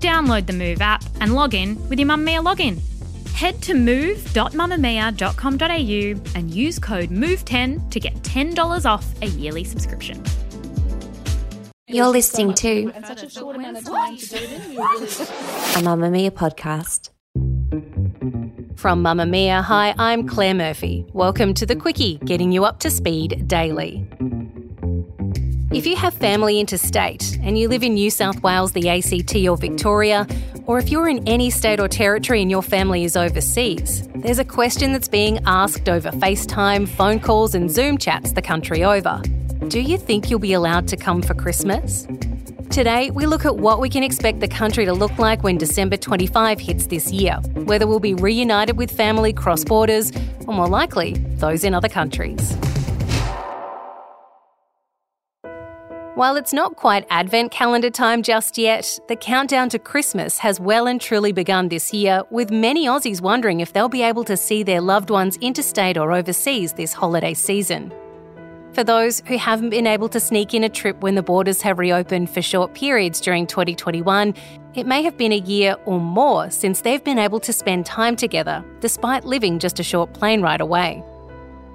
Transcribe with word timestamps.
Download 0.00 0.46
the 0.46 0.52
Move 0.52 0.80
app 0.80 1.02
and 1.20 1.34
log 1.34 1.54
in 1.54 1.76
with 1.88 1.98
your 1.98 2.06
Mamamia 2.08 2.42
login. 2.44 2.80
Head 3.32 3.60
to 3.62 3.74
move.mamamia.com.au 3.74 6.38
and 6.38 6.50
use 6.50 6.78
code 6.78 7.10
MOVE10 7.10 7.90
to 7.90 8.00
get 8.00 8.14
$10 8.22 8.86
off 8.86 9.06
a 9.22 9.26
yearly 9.26 9.64
subscription. 9.64 10.22
You're 11.86 12.08
listening 12.08 12.54
to 12.54 12.88
a 12.88 12.92
Mamamia 15.80 16.30
podcast. 16.30 17.10
From 18.76 19.02
Mamamia, 19.02 19.62
hi, 19.62 19.94
I'm 19.98 20.28
Claire 20.28 20.54
Murphy. 20.54 21.04
Welcome 21.12 21.54
to 21.54 21.66
the 21.66 21.74
Quicky, 21.74 22.24
getting 22.24 22.52
you 22.52 22.64
up 22.64 22.78
to 22.80 22.90
speed 22.90 23.48
daily. 23.48 24.06
If 25.70 25.86
you 25.86 25.96
have 25.96 26.14
family 26.14 26.60
interstate 26.60 27.38
and 27.42 27.58
you 27.58 27.68
live 27.68 27.82
in 27.82 27.92
New 27.92 28.10
South 28.10 28.42
Wales, 28.42 28.72
the 28.72 28.88
ACT, 28.88 29.36
or 29.46 29.58
Victoria, 29.58 30.26
or 30.64 30.78
if 30.78 30.88
you're 30.88 31.10
in 31.10 31.28
any 31.28 31.50
state 31.50 31.78
or 31.78 31.88
territory 31.88 32.40
and 32.40 32.50
your 32.50 32.62
family 32.62 33.04
is 33.04 33.18
overseas, 33.18 34.08
there's 34.14 34.38
a 34.38 34.46
question 34.46 34.94
that's 34.94 35.08
being 35.08 35.40
asked 35.44 35.90
over 35.90 36.10
FaceTime, 36.10 36.88
phone 36.88 37.20
calls, 37.20 37.54
and 37.54 37.70
Zoom 37.70 37.98
chats 37.98 38.32
the 38.32 38.40
country 38.40 38.82
over. 38.82 39.20
Do 39.68 39.80
you 39.80 39.98
think 39.98 40.30
you'll 40.30 40.38
be 40.38 40.54
allowed 40.54 40.88
to 40.88 40.96
come 40.96 41.20
for 41.20 41.34
Christmas? 41.34 42.06
Today, 42.70 43.10
we 43.10 43.26
look 43.26 43.44
at 43.44 43.58
what 43.58 43.78
we 43.78 43.90
can 43.90 44.02
expect 44.02 44.40
the 44.40 44.48
country 44.48 44.86
to 44.86 44.94
look 44.94 45.18
like 45.18 45.42
when 45.42 45.58
December 45.58 45.98
25 45.98 46.60
hits 46.60 46.86
this 46.86 47.12
year, 47.12 47.34
whether 47.64 47.86
we'll 47.86 48.00
be 48.00 48.14
reunited 48.14 48.78
with 48.78 48.90
family 48.90 49.34
cross 49.34 49.64
borders, 49.64 50.12
or 50.46 50.54
more 50.54 50.68
likely, 50.68 51.12
those 51.36 51.62
in 51.62 51.74
other 51.74 51.90
countries. 51.90 52.56
While 56.18 56.34
it's 56.34 56.52
not 56.52 56.74
quite 56.74 57.06
Advent 57.10 57.52
calendar 57.52 57.90
time 57.90 58.24
just 58.24 58.58
yet, 58.58 58.98
the 59.06 59.14
countdown 59.14 59.68
to 59.68 59.78
Christmas 59.78 60.36
has 60.38 60.58
well 60.58 60.88
and 60.88 61.00
truly 61.00 61.30
begun 61.30 61.68
this 61.68 61.94
year, 61.94 62.24
with 62.30 62.50
many 62.50 62.86
Aussies 62.86 63.20
wondering 63.20 63.60
if 63.60 63.72
they'll 63.72 63.88
be 63.88 64.02
able 64.02 64.24
to 64.24 64.36
see 64.36 64.64
their 64.64 64.80
loved 64.80 65.10
ones 65.10 65.36
interstate 65.36 65.96
or 65.96 66.12
overseas 66.12 66.72
this 66.72 66.92
holiday 66.92 67.34
season. 67.34 67.92
For 68.72 68.82
those 68.82 69.22
who 69.28 69.38
haven't 69.38 69.70
been 69.70 69.86
able 69.86 70.08
to 70.08 70.18
sneak 70.18 70.54
in 70.54 70.64
a 70.64 70.68
trip 70.68 71.00
when 71.02 71.14
the 71.14 71.22
borders 71.22 71.62
have 71.62 71.78
reopened 71.78 72.30
for 72.30 72.42
short 72.42 72.74
periods 72.74 73.20
during 73.20 73.46
2021, 73.46 74.34
it 74.74 74.88
may 74.88 75.04
have 75.04 75.16
been 75.16 75.30
a 75.30 75.36
year 75.36 75.76
or 75.84 76.00
more 76.00 76.50
since 76.50 76.80
they've 76.80 77.04
been 77.04 77.20
able 77.20 77.38
to 77.38 77.52
spend 77.52 77.86
time 77.86 78.16
together, 78.16 78.64
despite 78.80 79.24
living 79.24 79.60
just 79.60 79.78
a 79.78 79.84
short 79.84 80.12
plane 80.14 80.42
ride 80.42 80.62
away. 80.62 81.00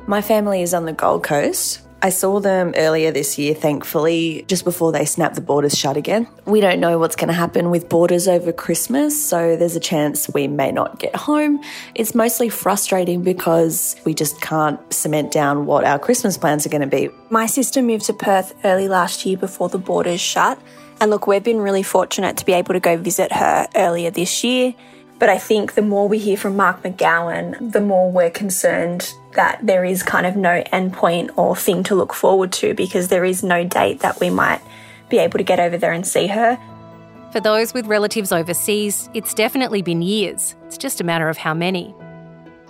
My 0.05 0.21
family 0.21 0.61
is 0.61 0.73
on 0.73 0.83
the 0.83 0.91
Gold 0.91 1.23
Coast. 1.23 1.83
I 2.06 2.09
saw 2.09 2.42
them 2.42 2.73
earlier 2.76 3.12
this 3.12 3.38
year, 3.38 3.56
thankfully, 3.56 4.44
just 4.50 4.66
before 4.66 4.92
they 4.92 5.06
snapped 5.06 5.36
the 5.36 5.42
borders 5.42 5.78
shut 5.78 5.96
again. 5.96 6.28
We 6.44 6.60
don't 6.60 6.82
know 6.82 7.00
what's 7.00 7.16
going 7.16 7.30
to 7.30 7.34
happen 7.34 7.70
with 7.70 7.88
borders 7.88 8.28
over 8.28 8.52
Christmas, 8.52 9.26
so 9.26 9.56
there's 9.56 9.78
a 9.78 9.80
chance 9.80 10.30
we 10.34 10.50
may 10.50 10.73
not 10.73 11.00
get 11.00 11.16
home. 11.16 11.64
It's 11.95 12.14
mostly 12.14 12.50
frustrating 12.50 13.23
because 13.23 13.95
we 14.04 14.14
just 14.14 14.42
can't 14.42 14.82
cement 14.94 15.32
down 15.32 15.66
what 15.66 15.86
our 15.86 15.98
Christmas 15.98 16.38
plans 16.38 16.66
are 16.66 16.70
going 16.70 16.82
to 16.82 16.88
be. 16.88 17.10
My 17.30 17.45
sister 17.45 17.82
moved 17.82 18.04
to 18.08 18.14
Perth 18.14 18.54
early 18.66 18.89
last 18.89 19.26
year 19.26 19.38
before 19.38 19.70
the 19.70 19.77
borders 19.77 20.20
shut. 20.20 20.60
And 21.00 21.10
look, 21.10 21.26
we've 21.26 21.42
been 21.42 21.61
really 21.61 21.83
fortunate 21.83 22.36
to 22.36 22.45
be 22.45 22.52
able 22.52 22.73
to 22.73 22.82
go 22.82 22.98
visit 22.98 23.32
her 23.32 23.66
earlier 23.76 24.11
this 24.11 24.44
year. 24.44 24.76
But 25.20 25.30
I 25.30 25.38
think 25.38 25.74
the 25.74 25.82
more 25.82 26.08
we 26.08 26.18
hear 26.20 26.38
from 26.38 26.58
Mark 26.58 26.84
McGowan, 26.84 27.72
the 27.72 27.82
more 27.82 28.12
we're 28.12 28.30
concerned 28.30 29.14
that 29.36 29.60
there 29.64 29.86
is 29.86 30.04
kind 30.04 30.26
of 30.26 30.36
no 30.36 30.64
endpoint 30.74 31.32
or 31.38 31.56
thing 31.56 31.84
to 31.84 31.96
look 31.96 32.14
forward 32.14 32.52
to 32.54 32.74
because 32.74 33.08
there 33.08 33.26
is 33.26 33.44
no 33.44 33.64
date 33.64 34.02
that 34.02 34.20
we 34.20 34.30
might 34.30 34.62
be 35.10 35.18
able 35.18 35.38
to 35.38 35.44
get 35.44 35.60
over 35.60 35.78
there 35.78 35.94
and 35.94 36.06
see 36.06 36.28
her. 36.28 36.60
For 37.32 37.40
those 37.40 37.74
with 37.74 37.88
relatives 37.88 38.32
overseas, 38.32 39.10
it's 39.14 39.34
definitely 39.34 39.82
been 39.82 40.02
years. 40.02 40.56
It's 40.66 40.78
just 40.78 41.02
a 41.02 41.04
matter 41.04 41.30
of 41.30 41.38
how 41.38 41.54
many. 41.54 41.95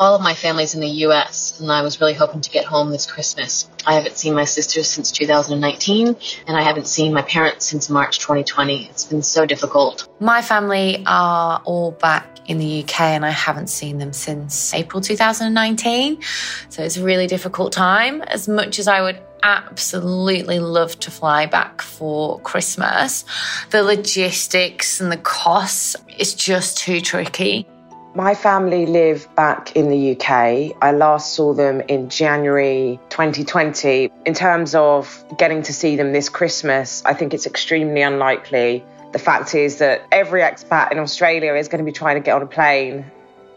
All 0.03 0.15
of 0.15 0.21
my 0.21 0.33
family's 0.33 0.75
in 0.75 0.81
the 0.81 0.89
US, 1.07 1.57
and 1.61 1.71
I 1.71 1.81
was 1.81 2.01
really 2.01 2.13
hoping 2.13 2.41
to 2.41 2.49
get 2.49 2.65
home 2.65 2.91
this 2.91 3.05
Christmas. 3.05 3.69
I 3.85 3.93
haven't 3.93 4.17
seen 4.17 4.33
my 4.33 4.43
sisters 4.43 4.89
since 4.89 5.11
2019, 5.11 6.17
and 6.45 6.57
I 6.57 6.61
haven't 6.61 6.87
seen 6.87 7.13
my 7.13 7.21
parents 7.21 7.67
since 7.67 7.89
March 7.89 8.19
2020. 8.19 8.87
It's 8.87 9.05
been 9.05 9.21
so 9.21 9.45
difficult. 9.45 10.09
My 10.19 10.41
family 10.41 11.05
are 11.07 11.61
all 11.63 11.91
back 11.91 12.27
in 12.47 12.57
the 12.57 12.83
UK 12.83 12.99
and 12.99 13.25
I 13.25 13.29
haven't 13.29 13.67
seen 13.67 13.97
them 13.97 14.11
since 14.11 14.73
April 14.73 14.99
2019. 14.99 16.21
So 16.67 16.83
it's 16.83 16.97
a 16.97 17.01
really 17.01 17.27
difficult 17.27 17.71
time. 17.71 18.23
As 18.23 18.49
much 18.49 18.79
as 18.79 18.89
I 18.89 19.01
would 19.01 19.21
absolutely 19.41 20.59
love 20.59 20.99
to 20.99 21.11
fly 21.11 21.45
back 21.45 21.81
for 21.81 22.41
Christmas, 22.41 23.23
the 23.69 23.81
logistics 23.81 24.99
and 24.99 25.09
the 25.09 25.17
costs 25.17 25.95
is 26.17 26.33
just 26.33 26.77
too 26.77 26.99
tricky. 26.99 27.69
My 28.15 28.35
family 28.35 28.85
live 28.85 29.27
back 29.35 29.75
in 29.75 29.89
the 29.89 30.11
UK. 30.11 30.75
I 30.81 30.91
last 30.91 31.33
saw 31.33 31.53
them 31.53 31.81
in 31.81 32.09
January 32.09 32.99
2020. 33.09 34.11
In 34.25 34.33
terms 34.33 34.75
of 34.75 35.25
getting 35.37 35.63
to 35.63 35.73
see 35.73 35.95
them 35.95 36.13
this 36.13 36.29
Christmas, 36.29 37.01
I 37.05 37.13
think 37.15 37.33
it's 37.33 37.47
extremely 37.47 38.01
unlikely 38.01 38.85
the 39.13 39.19
fact 39.19 39.55
is 39.55 39.77
that 39.77 40.01
every 40.11 40.41
expat 40.41 40.91
in 40.91 40.97
Australia 40.97 41.53
is 41.53 41.67
going 41.67 41.79
to 41.79 41.85
be 41.85 41.91
trying 41.91 42.15
to 42.15 42.19
get 42.19 42.35
on 42.35 42.41
a 42.41 42.47
plane. 42.47 43.05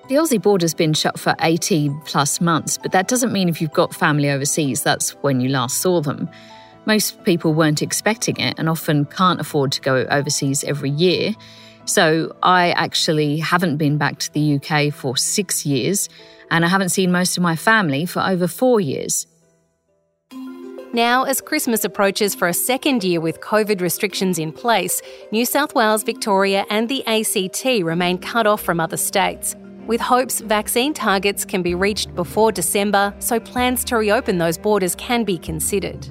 The 0.08 0.16
Aussie 0.16 0.40
border's 0.40 0.74
been 0.74 0.92
shut 0.92 1.18
for 1.18 1.34
18 1.40 2.02
plus 2.04 2.40
months, 2.40 2.78
but 2.78 2.92
that 2.92 3.08
doesn't 3.08 3.32
mean 3.32 3.48
if 3.48 3.60
you've 3.60 3.72
got 3.72 3.92
family 3.92 4.30
overseas, 4.30 4.82
that's 4.82 5.10
when 5.22 5.40
you 5.40 5.48
last 5.48 5.78
saw 5.78 6.00
them. 6.00 6.30
Most 6.84 7.24
people 7.24 7.54
weren't 7.54 7.82
expecting 7.82 8.36
it 8.38 8.54
and 8.58 8.68
often 8.68 9.06
can't 9.06 9.40
afford 9.40 9.72
to 9.72 9.80
go 9.80 10.06
overseas 10.10 10.62
every 10.62 10.90
year. 10.90 11.34
So 11.86 12.36
I 12.42 12.72
actually 12.72 13.38
haven't 13.38 13.76
been 13.76 13.96
back 13.96 14.18
to 14.18 14.32
the 14.32 14.56
UK 14.56 14.92
for 14.92 15.16
six 15.16 15.64
years, 15.64 16.08
and 16.50 16.64
I 16.64 16.68
haven't 16.68 16.90
seen 16.90 17.12
most 17.12 17.36
of 17.36 17.42
my 17.42 17.56
family 17.56 18.06
for 18.06 18.20
over 18.20 18.48
four 18.48 18.80
years. 18.80 19.26
Now, 20.92 21.24
as 21.24 21.40
Christmas 21.40 21.84
approaches 21.84 22.34
for 22.34 22.48
a 22.48 22.54
second 22.54 23.04
year 23.04 23.20
with 23.20 23.40
COVID 23.40 23.80
restrictions 23.80 24.38
in 24.38 24.50
place, 24.50 25.00
New 25.30 25.44
South 25.44 25.74
Wales, 25.74 26.02
Victoria, 26.02 26.64
and 26.70 26.88
the 26.88 27.06
ACT 27.06 27.84
remain 27.84 28.18
cut 28.18 28.46
off 28.46 28.62
from 28.62 28.80
other 28.80 28.96
states. 28.96 29.54
With 29.86 30.00
hopes 30.00 30.40
vaccine 30.40 30.92
targets 30.92 31.44
can 31.44 31.62
be 31.62 31.74
reached 31.74 32.14
before 32.16 32.50
December, 32.50 33.14
so 33.20 33.38
plans 33.38 33.84
to 33.84 33.96
reopen 33.96 34.38
those 34.38 34.58
borders 34.58 34.96
can 34.96 35.22
be 35.22 35.38
considered. 35.38 36.08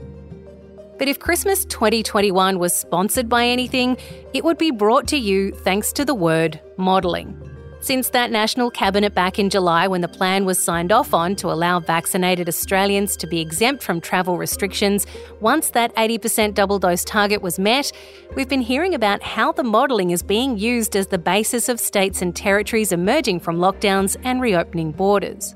But 0.98 1.10
if 1.10 1.20
Christmas 1.20 1.66
2021 1.66 2.58
was 2.58 2.74
sponsored 2.74 3.28
by 3.28 3.46
anything, 3.46 3.98
it 4.34 4.44
would 4.44 4.58
be 4.58 4.72
brought 4.72 5.08
to 5.10 5.18
you 5.18 5.52
thanks 5.52 5.92
to 5.94 6.06
the 6.06 6.16
word 6.16 6.60
modelling. 6.78 7.42
Since 7.82 8.10
that 8.10 8.32
National 8.32 8.72
Cabinet 8.72 9.14
back 9.14 9.38
in 9.38 9.52
July, 9.52 9.88
when 9.88 10.02
the 10.02 10.08
plan 10.08 10.46
was 10.46 10.58
signed 10.58 10.92
off 10.92 11.14
on 11.14 11.36
to 11.36 11.52
allow 11.52 11.80
vaccinated 11.80 12.48
Australians 12.48 13.16
to 13.18 13.28
be 13.28 13.40
exempt 13.40 13.84
from 13.84 14.02
travel 14.02 14.40
restrictions, 14.40 15.06
once 15.40 15.70
that 15.70 15.94
80% 15.96 16.56
double 16.56 16.80
dose 16.80 17.04
target 17.04 17.44
was 17.44 17.60
met, 17.60 17.92
we've 18.36 18.50
been 18.50 18.62
hearing 18.62 18.96
about 18.96 19.22
how 19.22 19.52
the 19.52 19.64
modelling 19.64 20.10
is 20.10 20.24
being 20.24 20.58
used 20.58 20.96
as 20.96 21.08
the 21.08 21.20
basis 21.20 21.70
of 21.70 21.80
states 21.80 22.24
and 22.24 22.36
territories 22.36 22.92
emerging 22.92 23.42
from 23.42 23.58
lockdowns 23.58 24.18
and 24.24 24.42
reopening 24.42 24.92
borders. 24.92 25.54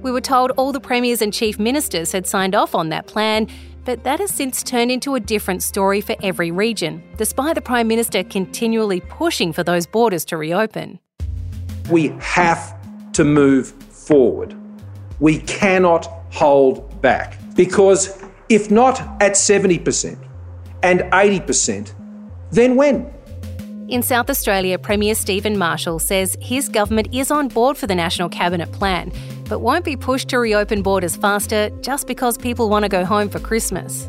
We 0.00 0.10
were 0.10 0.22
told 0.22 0.52
all 0.52 0.72
the 0.72 0.80
premiers 0.80 1.20
and 1.20 1.34
chief 1.34 1.58
ministers 1.58 2.12
had 2.12 2.26
signed 2.26 2.54
off 2.54 2.74
on 2.74 2.88
that 2.88 3.06
plan, 3.06 3.46
but 3.84 4.04
that 4.04 4.20
has 4.20 4.32
since 4.32 4.62
turned 4.62 4.90
into 4.90 5.14
a 5.14 5.20
different 5.20 5.62
story 5.62 6.00
for 6.00 6.16
every 6.22 6.50
region, 6.50 7.02
despite 7.16 7.54
the 7.54 7.60
Prime 7.60 7.88
Minister 7.88 8.22
continually 8.22 9.00
pushing 9.00 9.52
for 9.52 9.64
those 9.64 9.86
borders 9.86 10.24
to 10.26 10.36
reopen. 10.36 10.98
We 11.90 12.08
have 12.20 12.76
to 13.12 13.24
move 13.24 13.68
forward. 13.68 14.56
We 15.20 15.38
cannot 15.40 16.06
hold 16.30 17.00
back 17.02 17.38
because 17.54 18.22
if 18.48 18.70
not 18.70 19.00
at 19.20 19.32
70% 19.32 20.18
and 20.82 21.00
80%, 21.00 21.92
then 22.50 22.76
when? 22.76 23.12
In 23.88 24.02
South 24.02 24.30
Australia, 24.30 24.78
Premier 24.78 25.14
Stephen 25.14 25.58
Marshall 25.58 25.98
says 25.98 26.36
his 26.40 26.68
government 26.68 27.08
is 27.12 27.30
on 27.30 27.48
board 27.48 27.76
for 27.76 27.86
the 27.86 27.94
National 27.94 28.28
Cabinet 28.28 28.72
plan, 28.72 29.12
but 29.48 29.60
won't 29.60 29.84
be 29.84 29.96
pushed 29.96 30.28
to 30.28 30.38
reopen 30.38 30.82
borders 30.82 31.16
faster 31.16 31.70
just 31.80 32.06
because 32.06 32.36
people 32.36 32.68
want 32.68 32.84
to 32.84 32.88
go 32.88 33.04
home 33.04 33.28
for 33.28 33.38
Christmas. 33.40 34.08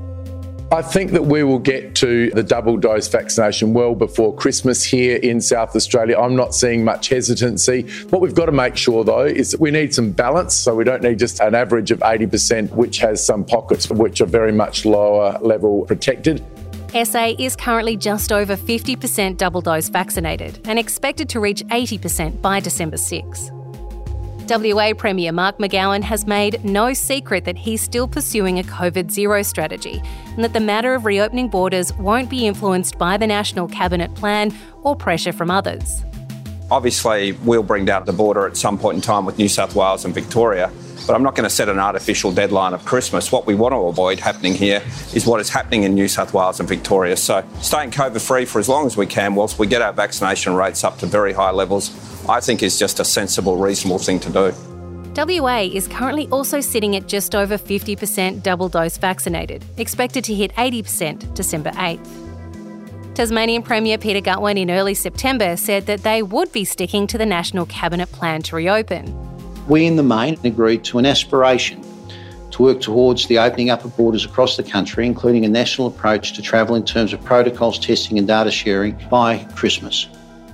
I 0.73 0.81
think 0.81 1.11
that 1.11 1.25
we 1.25 1.43
will 1.43 1.59
get 1.59 1.93
to 1.97 2.31
the 2.31 2.41
double 2.41 2.77
dose 2.77 3.07
vaccination 3.07 3.75
well 3.75 3.93
before 3.93 4.33
Christmas 4.35 4.83
here 4.83 5.17
in 5.17 5.39
South 5.39 5.75
Australia. 5.75 6.17
I'm 6.17 6.35
not 6.35 6.55
seeing 6.55 6.83
much 6.83 7.09
hesitancy. 7.09 7.83
What 8.09 8.23
we've 8.23 8.33
got 8.33 8.47
to 8.47 8.51
make 8.51 8.75
sure, 8.75 9.03
though, 9.03 9.25
is 9.25 9.51
that 9.51 9.59
we 9.59 9.69
need 9.69 9.93
some 9.93 10.09
balance. 10.11 10.55
So 10.55 10.73
we 10.73 10.83
don't 10.83 11.03
need 11.03 11.19
just 11.19 11.39
an 11.41 11.53
average 11.53 11.91
of 11.91 11.99
80%, 11.99 12.71
which 12.71 12.97
has 12.99 13.23
some 13.23 13.45
pockets 13.45 13.87
which 13.91 14.19
are 14.19 14.25
very 14.25 14.51
much 14.51 14.83
lower 14.83 15.37
level 15.41 15.85
protected. 15.85 16.43
SA 17.03 17.33
is 17.37 17.55
currently 17.55 17.95
just 17.95 18.31
over 18.31 18.55
50% 18.57 19.37
double 19.37 19.61
dose 19.61 19.89
vaccinated 19.89 20.59
and 20.65 20.79
expected 20.79 21.29
to 21.29 21.39
reach 21.39 21.63
80% 21.65 22.41
by 22.41 22.59
December 22.59 22.97
6. 22.97 23.51
WA 24.49 24.93
Premier 24.93 25.31
Mark 25.31 25.57
McGowan 25.57 26.03
has 26.03 26.25
made 26.25 26.63
no 26.63 26.93
secret 26.93 27.45
that 27.45 27.57
he's 27.57 27.81
still 27.81 28.07
pursuing 28.07 28.59
a 28.59 28.63
COVID 28.63 29.11
zero 29.11 29.41
strategy 29.41 30.01
and 30.35 30.43
that 30.43 30.53
the 30.53 30.59
matter 30.59 30.93
of 30.93 31.05
reopening 31.05 31.47
borders 31.47 31.93
won't 31.93 32.29
be 32.29 32.45
influenced 32.45 32.97
by 32.97 33.17
the 33.17 33.27
National 33.27 33.67
Cabinet 33.67 34.13
plan 34.15 34.53
or 34.81 34.95
pressure 34.95 35.31
from 35.31 35.49
others. 35.49 36.03
Obviously, 36.71 37.33
we'll 37.43 37.63
bring 37.63 37.85
down 37.85 38.05
the 38.05 38.13
border 38.13 38.47
at 38.47 38.57
some 38.57 38.77
point 38.77 38.95
in 38.95 39.01
time 39.01 39.25
with 39.25 39.37
New 39.37 39.49
South 39.49 39.75
Wales 39.75 40.05
and 40.05 40.13
Victoria, 40.13 40.71
but 41.07 41.15
I'm 41.15 41.23
not 41.23 41.35
going 41.35 41.43
to 41.43 41.49
set 41.49 41.69
an 41.69 41.79
artificial 41.79 42.31
deadline 42.31 42.73
of 42.73 42.85
Christmas. 42.85 43.31
What 43.31 43.45
we 43.45 43.55
want 43.55 43.73
to 43.73 43.77
avoid 43.77 44.19
happening 44.19 44.53
here 44.53 44.81
is 45.13 45.25
what 45.25 45.39
is 45.39 45.49
happening 45.49 45.83
in 45.83 45.93
New 45.93 46.07
South 46.07 46.33
Wales 46.33 46.59
and 46.59 46.69
Victoria. 46.69 47.17
So, 47.17 47.45
staying 47.61 47.91
COVID 47.91 48.25
free 48.25 48.45
for 48.45 48.59
as 48.59 48.69
long 48.69 48.85
as 48.85 48.97
we 48.97 49.05
can, 49.05 49.35
whilst 49.35 49.59
we 49.59 49.67
get 49.67 49.81
our 49.81 49.93
vaccination 49.93 50.55
rates 50.55 50.83
up 50.83 50.97
to 50.99 51.05
very 51.05 51.33
high 51.33 51.51
levels, 51.51 51.91
I 52.29 52.39
think 52.39 52.63
is 52.63 52.79
just 52.79 52.99
a 52.99 53.05
sensible, 53.05 53.57
reasonable 53.57 53.99
thing 53.99 54.19
to 54.21 54.29
do. 54.29 54.53
WA 55.15 55.59
is 55.61 55.87
currently 55.87 56.27
also 56.29 56.59
sitting 56.59 56.95
at 56.95 57.07
just 57.07 57.35
over 57.35 57.57
50% 57.57 58.41
double 58.41 58.67
dose 58.67 58.97
vaccinated, 58.97 59.63
expected 59.77 60.23
to 60.23 60.33
hit 60.33 60.53
80% 60.55 61.35
December 61.35 61.69
8th. 61.71 62.23
Tasmanian 63.13 63.61
Premier 63.61 63.99
Peter 63.99 64.21
Gutwein 64.21 64.57
in 64.57 64.71
early 64.71 64.95
September 64.95 65.55
said 65.55 65.85
that 65.85 66.01
they 66.01 66.23
would 66.23 66.51
be 66.51 66.65
sticking 66.65 67.05
to 67.05 67.17
the 67.19 67.27
National 67.27 67.67
Cabinet 67.67 68.11
plan 68.11 68.41
to 68.41 68.55
reopen. 68.55 69.32
We 69.67 69.85
in 69.85 69.95
the 69.95 70.03
main 70.03 70.37
agreed 70.43 70.83
to 70.85 70.99
an 70.99 71.05
aspiration 71.05 71.83
to 72.51 72.61
work 72.61 72.81
towards 72.81 73.27
the 73.27 73.39
opening 73.39 73.69
up 73.69 73.83
of 73.83 73.95
borders 73.97 74.25
across 74.25 74.57
the 74.57 74.63
country, 74.63 75.05
including 75.05 75.45
a 75.45 75.49
national 75.49 75.87
approach 75.87 76.33
to 76.33 76.41
travel 76.41 76.75
in 76.75 76.85
terms 76.85 77.13
of 77.13 77.23
protocols, 77.23 77.79
testing, 77.79 78.17
and 78.19 78.27
data 78.27 78.51
sharing 78.51 78.95
by 79.09 79.39
Christmas. 79.55 80.07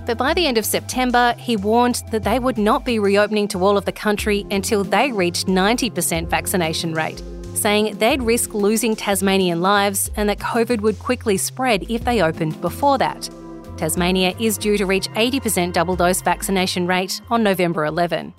But 0.06 0.16
by 0.16 0.32
the 0.32 0.46
end 0.46 0.58
of 0.58 0.64
September, 0.64 1.34
he 1.38 1.56
warned 1.56 2.02
that 2.10 2.22
they 2.22 2.38
would 2.38 2.56
not 2.56 2.84
be 2.84 2.98
reopening 2.98 3.48
to 3.48 3.62
all 3.62 3.76
of 3.76 3.84
the 3.84 3.92
country 3.92 4.46
until 4.50 4.82
they 4.82 5.12
reached 5.12 5.46
90% 5.46 6.28
vaccination 6.28 6.94
rate, 6.94 7.22
saying 7.54 7.98
they'd 7.98 8.22
risk 8.22 8.54
losing 8.54 8.96
Tasmanian 8.96 9.60
lives 9.60 10.10
and 10.16 10.28
that 10.28 10.38
COVID 10.38 10.80
would 10.80 10.98
quickly 10.98 11.36
spread 11.36 11.90
if 11.90 12.04
they 12.04 12.22
opened 12.22 12.60
before 12.60 12.96
that. 12.98 13.28
Tasmania 13.76 14.34
is 14.38 14.56
due 14.56 14.78
to 14.78 14.86
reach 14.86 15.08
80% 15.10 15.72
double 15.72 15.96
dose 15.96 16.22
vaccination 16.22 16.86
rate 16.86 17.20
on 17.30 17.42
November 17.42 17.84
11. 17.84 18.32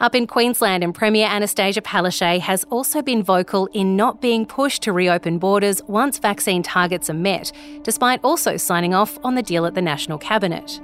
Up 0.00 0.14
in 0.14 0.26
Queensland, 0.26 0.82
and 0.82 0.92
Premier 0.92 1.28
Annastacia 1.28 1.80
Palaszczuk 1.80 2.40
has 2.40 2.64
also 2.64 3.00
been 3.00 3.22
vocal 3.22 3.68
in 3.72 3.94
not 3.94 4.20
being 4.20 4.44
pushed 4.44 4.82
to 4.82 4.92
reopen 4.92 5.38
borders 5.38 5.80
once 5.84 6.18
vaccine 6.18 6.64
targets 6.64 7.08
are 7.08 7.14
met, 7.14 7.52
despite 7.82 8.18
also 8.24 8.56
signing 8.56 8.92
off 8.92 9.18
on 9.22 9.36
the 9.36 9.42
deal 9.42 9.66
at 9.66 9.74
the 9.74 9.82
National 9.82 10.18
Cabinet. 10.18 10.80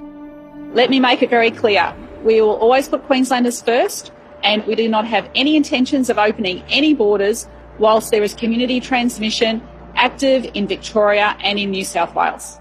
Let 0.73 0.89
me 0.89 0.99
make 1.01 1.21
it 1.21 1.29
very 1.29 1.51
clear 1.51 1.93
we 2.23 2.39
will 2.39 2.55
always 2.55 2.87
put 2.87 3.03
Queenslanders 3.03 3.61
first, 3.61 4.13
and 4.43 4.65
we 4.65 4.75
do 4.75 4.87
not 4.87 5.05
have 5.05 5.29
any 5.35 5.57
intentions 5.57 6.09
of 6.09 6.17
opening 6.17 6.63
any 6.69 6.93
borders 6.93 7.49
whilst 7.79 8.11
there 8.11 8.23
is 8.23 8.33
community 8.33 8.79
transmission 8.79 9.61
active 9.95 10.49
in 10.53 10.67
Victoria 10.67 11.35
and 11.41 11.59
in 11.59 11.71
New 11.71 11.83
South 11.83 12.15
Wales. 12.15 12.60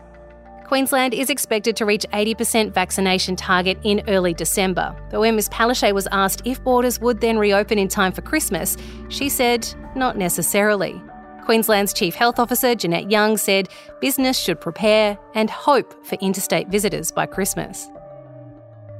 Queensland 0.71 1.15
is 1.15 1.31
expected 1.31 1.75
to 1.75 1.85
reach 1.85 2.07
80% 2.13 2.73
vaccination 2.73 3.35
target 3.35 3.77
in 3.83 4.05
early 4.07 4.33
December. 4.33 4.95
But 5.11 5.19
when 5.19 5.35
Ms 5.35 5.49
Palaszczuk 5.49 5.93
was 5.93 6.07
asked 6.13 6.43
if 6.45 6.63
borders 6.63 7.01
would 7.01 7.21
then 7.21 7.39
reopen 7.39 7.77
in 7.77 7.89
time 7.89 8.13
for 8.13 8.23
Christmas, 8.23 8.77
she 9.09 9.29
said 9.29 9.67
not 9.97 10.17
necessarily. 10.17 11.03
Queensland's 11.45 11.93
Chief 11.93 12.15
Health 12.15 12.39
Officer 12.39 12.77
Jeanette 12.77 13.11
Young 13.11 13.37
said 13.37 13.69
business 14.01 14.39
should 14.39 14.61
prepare 14.61 15.19
and 15.35 15.51
hope 15.51 16.07
for 16.07 16.15
interstate 16.21 16.69
visitors 16.69 17.11
by 17.11 17.27
Christmas. 17.27 17.89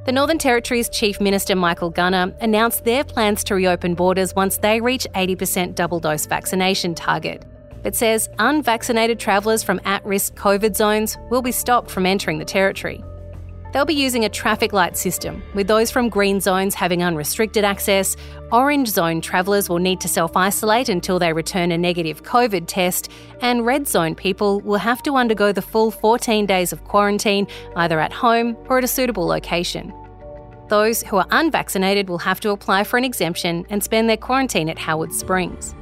The 0.05 0.11
Northern 0.11 0.39
Territory's 0.39 0.89
Chief 0.89 1.21
Minister 1.21 1.55
Michael 1.55 1.89
Gunner 1.89 2.35
announced 2.41 2.83
their 2.83 3.05
plans 3.05 3.45
to 3.45 3.55
reopen 3.55 3.95
borders 3.95 4.35
once 4.35 4.57
they 4.57 4.81
reach 4.81 5.07
80% 5.15 5.75
double 5.75 6.01
dose 6.01 6.25
vaccination 6.25 6.95
target 6.95 7.45
but 7.83 7.95
says 7.95 8.29
unvaccinated 8.39 9.19
travellers 9.19 9.63
from 9.63 9.81
at 9.85 10.05
risk 10.05 10.35
COVID 10.35 10.75
zones 10.75 11.17
will 11.29 11.41
be 11.41 11.51
stopped 11.51 11.89
from 11.89 12.05
entering 12.05 12.39
the 12.39 12.45
territory. 12.45 13.03
They'll 13.71 13.85
be 13.85 13.93
using 13.93 14.25
a 14.25 14.29
traffic 14.29 14.73
light 14.73 14.97
system, 14.97 15.41
with 15.53 15.67
those 15.67 15.89
from 15.89 16.09
green 16.09 16.41
zones 16.41 16.75
having 16.75 17.03
unrestricted 17.03 17.63
access. 17.63 18.17
Orange 18.51 18.89
zone 18.89 19.21
travellers 19.21 19.69
will 19.69 19.79
need 19.79 20.01
to 20.01 20.09
self 20.09 20.35
isolate 20.35 20.89
until 20.89 21.19
they 21.19 21.31
return 21.31 21.71
a 21.71 21.77
negative 21.77 22.23
COVID 22.23 22.65
test, 22.67 23.09
and 23.39 23.65
red 23.65 23.87
zone 23.87 24.13
people 24.13 24.59
will 24.61 24.77
have 24.77 25.01
to 25.03 25.15
undergo 25.15 25.53
the 25.53 25.61
full 25.61 25.89
14 25.89 26.45
days 26.45 26.73
of 26.73 26.83
quarantine 26.83 27.47
either 27.77 27.99
at 27.99 28.11
home 28.11 28.57
or 28.67 28.79
at 28.79 28.83
a 28.83 28.87
suitable 28.87 29.25
location. 29.25 29.93
Those 30.67 31.03
who 31.03 31.17
are 31.17 31.27
unvaccinated 31.31 32.09
will 32.09 32.17
have 32.19 32.39
to 32.41 32.49
apply 32.51 32.83
for 32.83 32.97
an 32.97 33.05
exemption 33.05 33.65
and 33.69 33.83
spend 33.83 34.09
their 34.09 34.17
quarantine 34.17 34.69
at 34.69 34.79
Howard 34.79 35.13
Springs. 35.13 35.75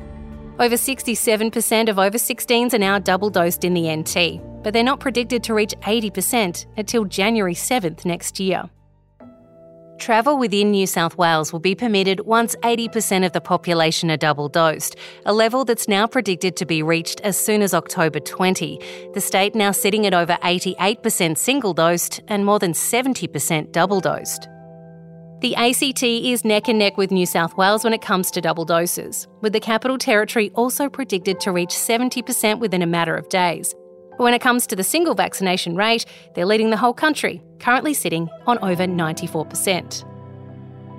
Over 0.59 0.75
67% 0.75 1.87
of 1.87 1.97
over 1.97 2.17
16s 2.17 2.73
are 2.73 2.79
now 2.79 2.99
double 2.99 3.29
dosed 3.29 3.63
in 3.63 3.73
the 3.73 3.95
NT, 3.95 4.61
but 4.61 4.73
they're 4.73 4.83
not 4.83 4.99
predicted 4.99 5.41
to 5.43 5.53
reach 5.53 5.73
80% 5.83 6.65
until 6.75 7.05
January 7.05 7.53
7th 7.53 8.03
next 8.03 8.41
year. 8.41 8.69
Travel 9.99 10.37
within 10.37 10.71
New 10.71 10.85
South 10.85 11.17
Wales 11.17 11.53
will 11.53 11.61
be 11.61 11.75
permitted 11.75 12.21
once 12.25 12.57
80% 12.57 13.25
of 13.25 13.31
the 13.31 13.39
population 13.39 14.11
are 14.11 14.17
double 14.17 14.49
dosed, 14.49 14.97
a 15.25 15.31
level 15.31 15.63
that's 15.63 15.87
now 15.87 16.05
predicted 16.05 16.57
to 16.57 16.65
be 16.65 16.83
reached 16.83 17.21
as 17.21 17.37
soon 17.37 17.61
as 17.61 17.73
October 17.73 18.19
20. 18.19 19.11
The 19.13 19.21
state 19.21 19.55
now 19.55 19.71
sitting 19.71 20.05
at 20.05 20.13
over 20.13 20.37
88% 20.43 21.37
single 21.37 21.73
dosed 21.73 22.21
and 22.27 22.45
more 22.45 22.59
than 22.59 22.73
70% 22.73 23.71
double 23.71 24.01
dosed. 24.01 24.49
The 25.41 25.55
ACT 25.55 26.03
is 26.03 26.43
neck 26.43 26.67
and 26.67 26.77
neck 26.77 26.97
with 26.97 27.11
New 27.11 27.25
South 27.25 27.55
Wales 27.55 27.85
when 27.85 27.93
it 27.93 28.01
comes 28.01 28.29
to 28.31 28.41
double 28.41 28.65
doses, 28.65 29.25
with 29.39 29.53
the 29.53 29.61
Capital 29.61 29.97
Territory 29.97 30.51
also 30.53 30.89
predicted 30.89 31.39
to 31.39 31.53
reach 31.53 31.69
70% 31.69 32.59
within 32.59 32.81
a 32.81 32.85
matter 32.85 33.15
of 33.15 33.29
days. 33.29 33.73
But 34.11 34.23
when 34.25 34.33
it 34.33 34.41
comes 34.41 34.67
to 34.67 34.75
the 34.75 34.83
single 34.83 35.15
vaccination 35.15 35.77
rate, 35.77 36.05
they're 36.35 36.45
leading 36.45 36.71
the 36.71 36.77
whole 36.77 36.93
country, 36.93 37.41
currently 37.59 37.93
sitting 37.93 38.27
on 38.47 38.59
over 38.59 38.85
94%. 38.85 40.03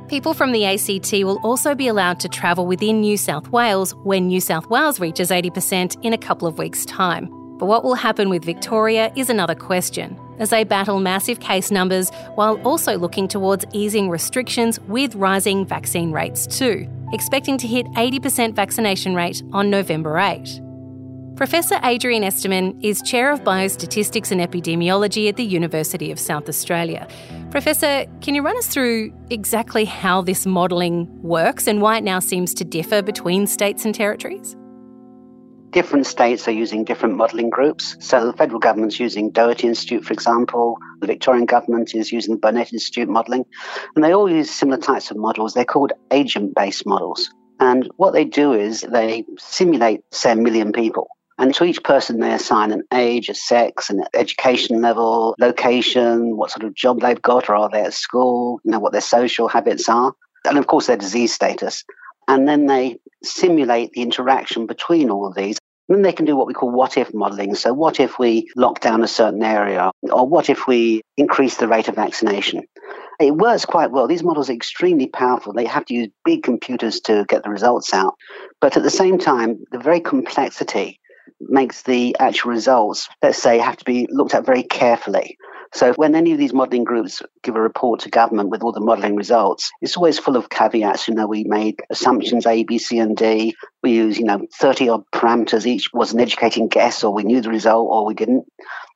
People 0.08 0.32
from 0.32 0.52
the 0.52 0.64
ACT 0.64 1.12
will 1.12 1.38
also 1.42 1.74
be 1.74 1.88
allowed 1.88 2.18
to 2.20 2.28
travel 2.30 2.66
within 2.66 3.02
New 3.02 3.18
South 3.18 3.48
Wales 3.48 3.94
when 4.04 4.26
New 4.26 4.40
South 4.40 4.66
Wales 4.70 5.00
reaches 5.00 5.28
80% 5.28 6.02
in 6.02 6.14
a 6.14 6.18
couple 6.18 6.48
of 6.48 6.56
weeks' 6.56 6.86
time. 6.86 7.26
But 7.58 7.66
what 7.66 7.84
will 7.84 7.94
happen 7.94 8.30
with 8.30 8.42
Victoria 8.46 9.12
is 9.16 9.28
another 9.28 9.54
question 9.54 10.18
as 10.40 10.50
they 10.50 10.64
battle 10.64 10.98
massive 10.98 11.38
case 11.38 11.70
numbers 11.70 12.10
while 12.34 12.60
also 12.62 12.98
looking 12.98 13.28
towards 13.28 13.64
easing 13.72 14.10
restrictions 14.10 14.80
with 14.80 15.14
rising 15.14 15.64
vaccine 15.64 16.10
rates 16.10 16.46
too, 16.46 16.88
expecting 17.12 17.56
to 17.58 17.68
hit 17.68 17.86
80% 17.92 18.54
vaccination 18.54 19.14
rate 19.14 19.42
on 19.52 19.70
November 19.70 20.18
8. 20.18 20.60
Professor 21.40 21.80
Adrian 21.84 22.22
Esterman 22.22 22.78
is 22.84 23.00
Chair 23.00 23.32
of 23.32 23.42
Biostatistics 23.44 24.30
and 24.30 24.42
Epidemiology 24.42 25.26
at 25.26 25.36
the 25.36 25.42
University 25.42 26.10
of 26.10 26.18
South 26.20 26.50
Australia. 26.50 27.08
Professor, 27.50 28.04
can 28.20 28.34
you 28.34 28.42
run 28.42 28.58
us 28.58 28.66
through 28.66 29.10
exactly 29.30 29.86
how 29.86 30.20
this 30.20 30.44
modelling 30.44 31.08
works 31.22 31.66
and 31.66 31.80
why 31.80 31.96
it 31.96 32.04
now 32.04 32.18
seems 32.18 32.52
to 32.52 32.64
differ 32.64 33.00
between 33.00 33.46
states 33.46 33.86
and 33.86 33.94
territories? 33.94 34.54
Different 35.70 36.06
states 36.06 36.46
are 36.48 36.52
using 36.52 36.84
different 36.84 37.16
modelling 37.16 37.50
groups. 37.50 37.96
So 38.00 38.26
the 38.26 38.32
federal 38.32 38.60
government's 38.60 39.00
using 39.00 39.30
Doherty 39.30 39.68
Institute, 39.68 40.04
for 40.04 40.12
example. 40.12 40.78
The 41.00 41.06
Victorian 41.06 41.46
government 41.46 41.94
is 41.94 42.12
using 42.12 42.34
the 42.34 42.40
Burnet 42.40 42.72
Institute 42.72 43.08
modelling. 43.08 43.44
And 43.94 44.04
they 44.04 44.12
all 44.12 44.30
use 44.30 44.50
similar 44.50 44.78
types 44.80 45.10
of 45.10 45.16
models. 45.16 45.54
They're 45.54 45.64
called 45.64 45.92
agent-based 46.10 46.86
models. 46.86 47.30
And 47.60 47.88
what 47.96 48.12
they 48.12 48.24
do 48.24 48.52
is 48.52 48.80
they 48.80 49.24
simulate, 49.38 50.02
say, 50.10 50.32
a 50.32 50.36
million 50.36 50.72
people. 50.72 51.08
And 51.38 51.54
to 51.54 51.64
each 51.64 51.82
person, 51.82 52.20
they 52.20 52.34
assign 52.34 52.70
an 52.70 52.82
age, 52.92 53.30
a 53.30 53.34
sex, 53.34 53.88
an 53.88 54.04
education 54.12 54.82
level, 54.82 55.34
location, 55.38 56.36
what 56.36 56.50
sort 56.50 56.64
of 56.64 56.74
job 56.74 57.00
they've 57.00 57.20
got, 57.20 57.48
or 57.48 57.56
are 57.56 57.70
they 57.70 57.80
at 57.80 57.94
school, 57.94 58.60
you 58.62 58.70
know, 58.70 58.78
what 58.78 58.92
their 58.92 59.00
social 59.00 59.48
habits 59.48 59.88
are, 59.88 60.12
and 60.44 60.58
of 60.58 60.66
course, 60.66 60.86
their 60.86 60.98
disease 60.98 61.32
status. 61.32 61.84
And 62.30 62.46
then 62.46 62.66
they 62.66 63.00
simulate 63.24 63.90
the 63.90 64.02
interaction 64.02 64.66
between 64.66 65.10
all 65.10 65.26
of 65.26 65.34
these. 65.34 65.58
And 65.88 65.96
then 65.96 66.02
they 66.02 66.12
can 66.12 66.26
do 66.26 66.36
what 66.36 66.46
we 66.46 66.54
call 66.54 66.70
what 66.70 66.96
if 66.96 67.12
modeling. 67.12 67.56
So, 67.56 67.72
what 67.74 67.98
if 67.98 68.20
we 68.20 68.48
lock 68.54 68.78
down 68.78 69.02
a 69.02 69.08
certain 69.08 69.42
area? 69.42 69.90
Or 70.02 70.28
what 70.28 70.48
if 70.48 70.68
we 70.68 71.02
increase 71.16 71.56
the 71.56 71.66
rate 71.66 71.88
of 71.88 71.96
vaccination? 71.96 72.62
It 73.18 73.34
works 73.34 73.64
quite 73.64 73.90
well. 73.90 74.06
These 74.06 74.22
models 74.22 74.48
are 74.48 74.52
extremely 74.52 75.08
powerful. 75.08 75.52
They 75.52 75.66
have 75.66 75.84
to 75.86 75.94
use 75.94 76.08
big 76.24 76.44
computers 76.44 77.00
to 77.02 77.24
get 77.28 77.42
the 77.42 77.50
results 77.50 77.92
out. 77.92 78.14
But 78.60 78.76
at 78.76 78.84
the 78.84 78.90
same 78.90 79.18
time, 79.18 79.64
the 79.72 79.80
very 79.80 80.00
complexity 80.00 81.00
makes 81.40 81.82
the 81.82 82.16
actual 82.20 82.52
results, 82.52 83.08
let's 83.22 83.42
say, 83.42 83.58
have 83.58 83.76
to 83.78 83.84
be 83.84 84.06
looked 84.08 84.34
at 84.34 84.46
very 84.46 84.62
carefully. 84.62 85.36
So 85.72 85.92
when 85.94 86.16
any 86.16 86.32
of 86.32 86.38
these 86.38 86.52
modelling 86.52 86.82
groups 86.82 87.22
give 87.44 87.54
a 87.54 87.60
report 87.60 88.00
to 88.00 88.10
government 88.10 88.48
with 88.48 88.62
all 88.62 88.72
the 88.72 88.80
modelling 88.80 89.14
results, 89.14 89.70
it's 89.80 89.96
always 89.96 90.18
full 90.18 90.36
of 90.36 90.50
caveats. 90.50 91.06
You 91.06 91.14
know, 91.14 91.28
we 91.28 91.44
made 91.44 91.80
assumptions 91.90 92.44
A, 92.44 92.64
B, 92.64 92.78
C, 92.78 92.98
and 92.98 93.16
D. 93.16 93.54
We 93.82 93.92
use, 93.92 94.18
you 94.18 94.24
know, 94.24 94.46
30 94.58 94.88
odd 94.88 95.04
parameters. 95.12 95.66
Each 95.66 95.88
was 95.92 96.12
an 96.12 96.20
educating 96.20 96.66
guess, 96.66 97.04
or 97.04 97.14
we 97.14 97.22
knew 97.22 97.40
the 97.40 97.50
result, 97.50 97.88
or 97.88 98.04
we 98.04 98.14
didn't. 98.14 98.46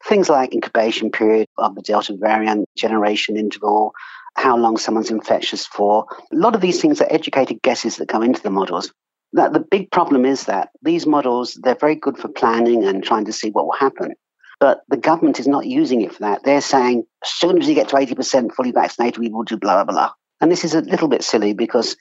Things 0.05 0.29
like 0.29 0.53
incubation 0.53 1.11
period 1.11 1.47
of 1.59 1.77
the 1.77 1.83
Delta 1.83 2.17
variant, 2.19 2.69
generation 2.77 3.37
interval, 3.37 3.93
how 4.37 4.57
long 4.57 4.77
someone's 4.77 5.11
infectious 5.11 5.67
for. 5.67 6.07
A 6.33 6.37
lot 6.37 6.57
of 6.57 6.61
these 6.61 6.81
things 6.81 7.01
are 7.01 7.09
educated 7.09 7.63
guesses 7.63 7.97
that 7.97 8.09
go 8.09 8.21
into 8.21 8.43
the 8.43 8.51
models. 8.51 8.93
Now, 9.33 9.49
the 9.49 9.61
big 9.61 9.91
problem 9.91 10.25
is 10.25 10.45
that 10.45 10.71
these 10.83 11.07
models, 11.07 11.59
they're 11.63 11.75
very 11.75 11.97
good 11.97 12.19
for 12.19 12.29
planning 12.29 12.85
and 12.85 13.03
trying 13.03 13.25
to 13.27 13.33
see 13.33 13.51
what 13.51 13.67
will 13.67 13.73
happen. 13.73 14.15
But 14.61 14.83
the 14.89 14.97
government 14.97 15.41
is 15.41 15.49
not 15.49 15.67
using 15.67 16.03
it 16.03 16.13
for 16.13 16.21
that. 16.21 16.45
They're 16.45 16.61
saying, 16.61 17.05
as 17.23 17.31
soon 17.31 17.61
as 17.61 17.69
you 17.69 17.75
get 17.75 17.89
to 17.89 17.97
80% 17.97 18.53
fully 18.53 18.73
vaccinated, 18.73 19.19
we 19.19 19.29
will 19.29 19.43
do 19.43 19.57
blah, 19.57 19.85
blah, 19.85 19.93
blah. 19.93 20.13
And 20.41 20.51
this 20.51 20.65
is 20.65 20.75
a 20.75 20.81
little 20.81 21.09
bit 21.09 21.25
silly 21.25 21.55
because 21.55 21.97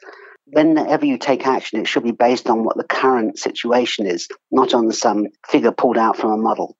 whenever 0.45 1.05
you 1.05 1.17
take 1.17 1.47
action, 1.47 1.79
it 1.79 1.87
should 1.87 2.03
be 2.03 2.11
based 2.11 2.49
on 2.49 2.63
what 2.63 2.77
the 2.77 2.83
current 2.83 3.39
situation 3.39 4.05
is, 4.05 4.27
not 4.51 4.73
on 4.73 4.91
some 4.91 5.27
figure 5.47 5.71
pulled 5.71 5.97
out 5.97 6.17
from 6.17 6.31
a 6.31 6.37
model. 6.37 6.77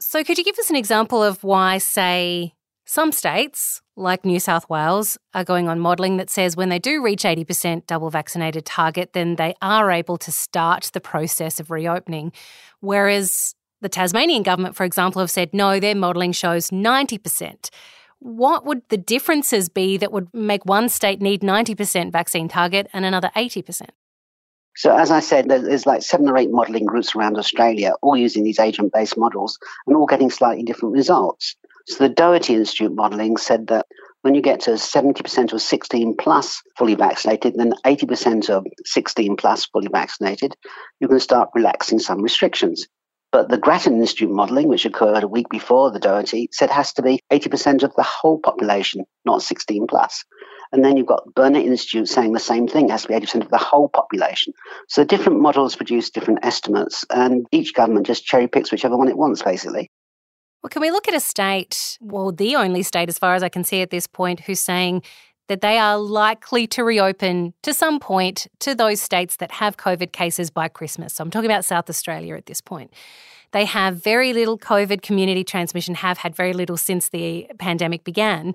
So, 0.00 0.22
could 0.22 0.38
you 0.38 0.44
give 0.44 0.58
us 0.58 0.70
an 0.70 0.76
example 0.76 1.22
of 1.22 1.42
why, 1.42 1.78
say, 1.78 2.54
some 2.86 3.12
states, 3.12 3.82
like 3.96 4.24
New 4.24 4.40
South 4.40 4.70
Wales, 4.70 5.18
are 5.34 5.44
going 5.44 5.68
on 5.68 5.78
modelling 5.78 6.16
that 6.16 6.30
says 6.30 6.56
when 6.56 6.70
they 6.70 6.78
do 6.78 7.02
reach 7.02 7.24
80% 7.24 7.86
double 7.86 8.08
vaccinated 8.08 8.64
target, 8.64 9.12
then 9.12 9.36
they 9.36 9.54
are 9.60 9.90
able 9.90 10.16
to 10.18 10.32
start 10.32 10.90
the 10.94 11.00
process 11.00 11.60
of 11.60 11.70
reopening. 11.70 12.32
Whereas 12.80 13.54
the 13.80 13.88
Tasmanian 13.88 14.42
government, 14.42 14.76
for 14.76 14.84
example, 14.84 15.20
have 15.20 15.30
said 15.30 15.54
no, 15.54 15.78
their 15.78 15.94
modelling 15.94 16.32
shows 16.32 16.70
90%. 16.70 17.70
What 18.20 18.64
would 18.64 18.82
the 18.88 18.96
differences 18.96 19.68
be 19.68 19.96
that 19.96 20.10
would 20.10 20.32
make 20.34 20.64
one 20.64 20.88
state 20.88 21.22
need 21.22 21.42
90% 21.42 22.10
vaccine 22.10 22.48
target 22.48 22.88
and 22.92 23.04
another 23.04 23.30
80%? 23.36 23.90
So, 24.76 24.96
as 24.96 25.10
I 25.10 25.20
said, 25.20 25.48
there's 25.48 25.86
like 25.86 26.02
seven 26.02 26.28
or 26.28 26.36
eight 26.38 26.52
modelling 26.52 26.86
groups 26.86 27.14
around 27.16 27.36
Australia, 27.36 27.94
all 28.00 28.16
using 28.16 28.44
these 28.44 28.60
agent 28.60 28.92
based 28.92 29.16
models 29.16 29.58
and 29.86 29.96
all 29.96 30.06
getting 30.06 30.30
slightly 30.30 30.62
different 30.62 30.94
results. 30.94 31.56
So 31.88 32.06
the 32.06 32.14
Doherty 32.14 32.54
Institute 32.54 32.94
modelling 32.94 33.38
said 33.38 33.68
that 33.68 33.86
when 34.22 34.34
you 34.34 34.42
get 34.42 34.60
to 34.60 34.72
70% 34.72 35.52
of 35.52 35.62
16 35.62 36.16
plus 36.16 36.62
fully 36.76 36.94
vaccinated, 36.94 37.54
then 37.56 37.72
80% 37.84 38.50
of 38.50 38.66
16 38.84 39.36
plus 39.36 39.64
fully 39.66 39.88
vaccinated, 39.90 40.54
you 41.00 41.08
can 41.08 41.18
start 41.18 41.50
relaxing 41.54 41.98
some 41.98 42.20
restrictions. 42.20 42.86
But 43.30 43.50
the 43.50 43.58
Grattan 43.58 44.00
Institute 44.00 44.30
modelling, 44.30 44.68
which 44.68 44.86
occurred 44.86 45.22
a 45.22 45.28
week 45.28 45.48
before 45.50 45.90
the 45.90 45.98
Doherty, 45.98 46.48
said 46.50 46.70
has 46.70 46.92
to 46.94 47.02
be 47.02 47.20
80% 47.30 47.82
of 47.82 47.94
the 47.94 48.02
whole 48.02 48.38
population, 48.38 49.04
not 49.26 49.42
16 49.42 49.86
plus. 49.86 50.24
And 50.72 50.84
then 50.84 50.96
you've 50.96 51.06
got 51.06 51.34
Burnet 51.34 51.64
Institute 51.64 52.08
saying 52.08 52.32
the 52.32 52.40
same 52.40 52.66
thing, 52.66 52.88
has 52.88 53.02
to 53.02 53.08
be 53.08 53.14
80% 53.14 53.42
of 53.42 53.50
the 53.50 53.58
whole 53.58 53.88
population. 53.88 54.52
So 54.88 55.04
different 55.04 55.40
models 55.40 55.76
produce 55.76 56.10
different 56.10 56.40
estimates, 56.42 57.04
and 57.10 57.46
each 57.52 57.74
government 57.74 58.06
just 58.06 58.24
cherry 58.24 58.48
picks 58.48 58.70
whichever 58.70 58.96
one 58.96 59.08
it 59.08 59.16
wants, 59.16 59.42
basically. 59.42 59.90
Well, 60.62 60.70
can 60.70 60.82
we 60.82 60.90
look 60.90 61.06
at 61.06 61.14
a 61.14 61.20
state, 61.20 61.98
well, 62.00 62.32
the 62.32 62.56
only 62.56 62.82
state, 62.82 63.08
as 63.08 63.18
far 63.18 63.34
as 63.34 63.42
I 63.42 63.48
can 63.48 63.62
see 63.62 63.80
at 63.80 63.90
this 63.90 64.06
point, 64.06 64.40
who's 64.40 64.60
saying 64.60 65.02
that 65.48 65.60
they 65.60 65.78
are 65.78 65.98
likely 65.98 66.66
to 66.68 66.84
reopen 66.84 67.52
to 67.62 67.74
some 67.74 67.98
point 67.98 68.46
to 68.60 68.74
those 68.74 69.00
states 69.00 69.36
that 69.36 69.52
have 69.52 69.76
COVID 69.76 70.12
cases 70.12 70.50
by 70.50 70.68
Christmas? 70.68 71.14
So 71.14 71.24
I'm 71.24 71.30
talking 71.30 71.50
about 71.50 71.64
South 71.64 71.90
Australia 71.90 72.36
at 72.36 72.46
this 72.46 72.60
point. 72.60 72.92
They 73.52 73.64
have 73.64 74.02
very 74.02 74.32
little 74.32 74.58
COVID 74.58 75.02
community 75.02 75.42
transmission, 75.42 75.94
have 75.96 76.18
had 76.18 76.36
very 76.36 76.52
little 76.52 76.76
since 76.76 77.08
the 77.08 77.48
pandemic 77.58 78.04
began. 78.04 78.54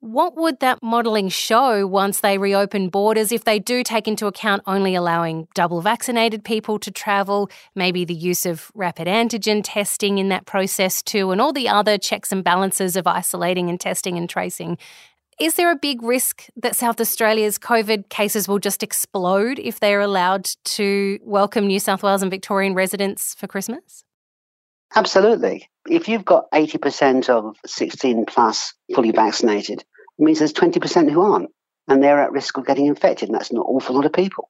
What 0.00 0.36
would 0.36 0.60
that 0.60 0.82
modelling 0.82 1.30
show 1.30 1.86
once 1.86 2.20
they 2.20 2.38
reopen 2.38 2.90
borders 2.90 3.32
if 3.32 3.44
they 3.44 3.58
do 3.58 3.82
take 3.82 4.06
into 4.06 4.26
account 4.26 4.62
only 4.66 4.94
allowing 4.94 5.48
double 5.54 5.80
vaccinated 5.80 6.44
people 6.44 6.78
to 6.80 6.90
travel, 6.90 7.50
maybe 7.74 8.04
the 8.04 8.14
use 8.14 8.46
of 8.46 8.70
rapid 8.74 9.08
antigen 9.08 9.62
testing 9.64 10.18
in 10.18 10.28
that 10.28 10.46
process 10.46 11.02
too, 11.02 11.30
and 11.30 11.40
all 11.40 11.52
the 11.52 11.68
other 11.68 11.98
checks 11.98 12.30
and 12.30 12.44
balances 12.44 12.94
of 12.94 13.06
isolating 13.06 13.68
and 13.68 13.80
testing 13.80 14.16
and 14.16 14.28
tracing? 14.30 14.78
Is 15.38 15.56
there 15.56 15.70
a 15.70 15.76
big 15.76 16.02
risk 16.02 16.46
that 16.56 16.76
South 16.76 16.98
Australia's 16.98 17.58
COVID 17.58 18.08
cases 18.08 18.48
will 18.48 18.58
just 18.58 18.82
explode 18.82 19.58
if 19.58 19.78
they're 19.78 20.00
allowed 20.00 20.48
to 20.64 21.18
welcome 21.22 21.66
New 21.66 21.78
South 21.78 22.02
Wales 22.02 22.22
and 22.22 22.30
Victorian 22.30 22.72
residents 22.72 23.34
for 23.34 23.46
Christmas? 23.46 24.02
Absolutely. 24.94 25.68
If 25.90 26.08
you've 26.08 26.24
got 26.24 26.50
80% 26.52 27.28
of 27.28 27.54
16 27.66 28.24
plus 28.24 28.72
fully 28.94 29.10
vaccinated, 29.10 29.80
it 29.80 29.86
means 30.22 30.38
there's 30.38 30.54
20% 30.54 31.10
who 31.10 31.20
aren't, 31.20 31.50
and 31.86 32.02
they're 32.02 32.22
at 32.22 32.32
risk 32.32 32.56
of 32.56 32.66
getting 32.66 32.86
infected, 32.86 33.28
and 33.28 33.36
that's 33.36 33.50
an 33.50 33.58
awful 33.58 33.94
lot 33.94 34.06
of 34.06 34.14
people. 34.14 34.48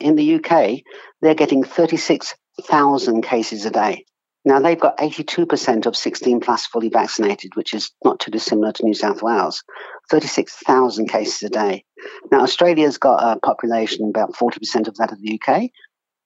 In 0.00 0.16
the 0.16 0.36
UK, 0.36 0.84
they're 1.20 1.34
getting 1.34 1.64
36,000 1.64 3.22
cases 3.22 3.66
a 3.66 3.70
day. 3.70 4.06
Now, 4.46 4.60
they've 4.60 4.78
got 4.78 4.98
82% 4.98 5.86
of 5.86 5.96
16 5.96 6.40
plus 6.40 6.66
fully 6.66 6.90
vaccinated, 6.90 7.56
which 7.56 7.72
is 7.72 7.90
not 8.04 8.20
too 8.20 8.30
dissimilar 8.30 8.72
to 8.72 8.84
New 8.84 8.94
South 8.94 9.22
Wales. 9.22 9.62
36,000 10.10 11.08
cases 11.08 11.42
a 11.42 11.48
day. 11.48 11.84
Now, 12.30 12.40
Australia's 12.40 12.98
got 12.98 13.22
a 13.22 13.40
population 13.40 14.10
about 14.10 14.34
40% 14.34 14.86
of 14.86 14.96
that 14.96 15.12
of 15.12 15.20
the 15.20 15.40
UK. 15.40 15.70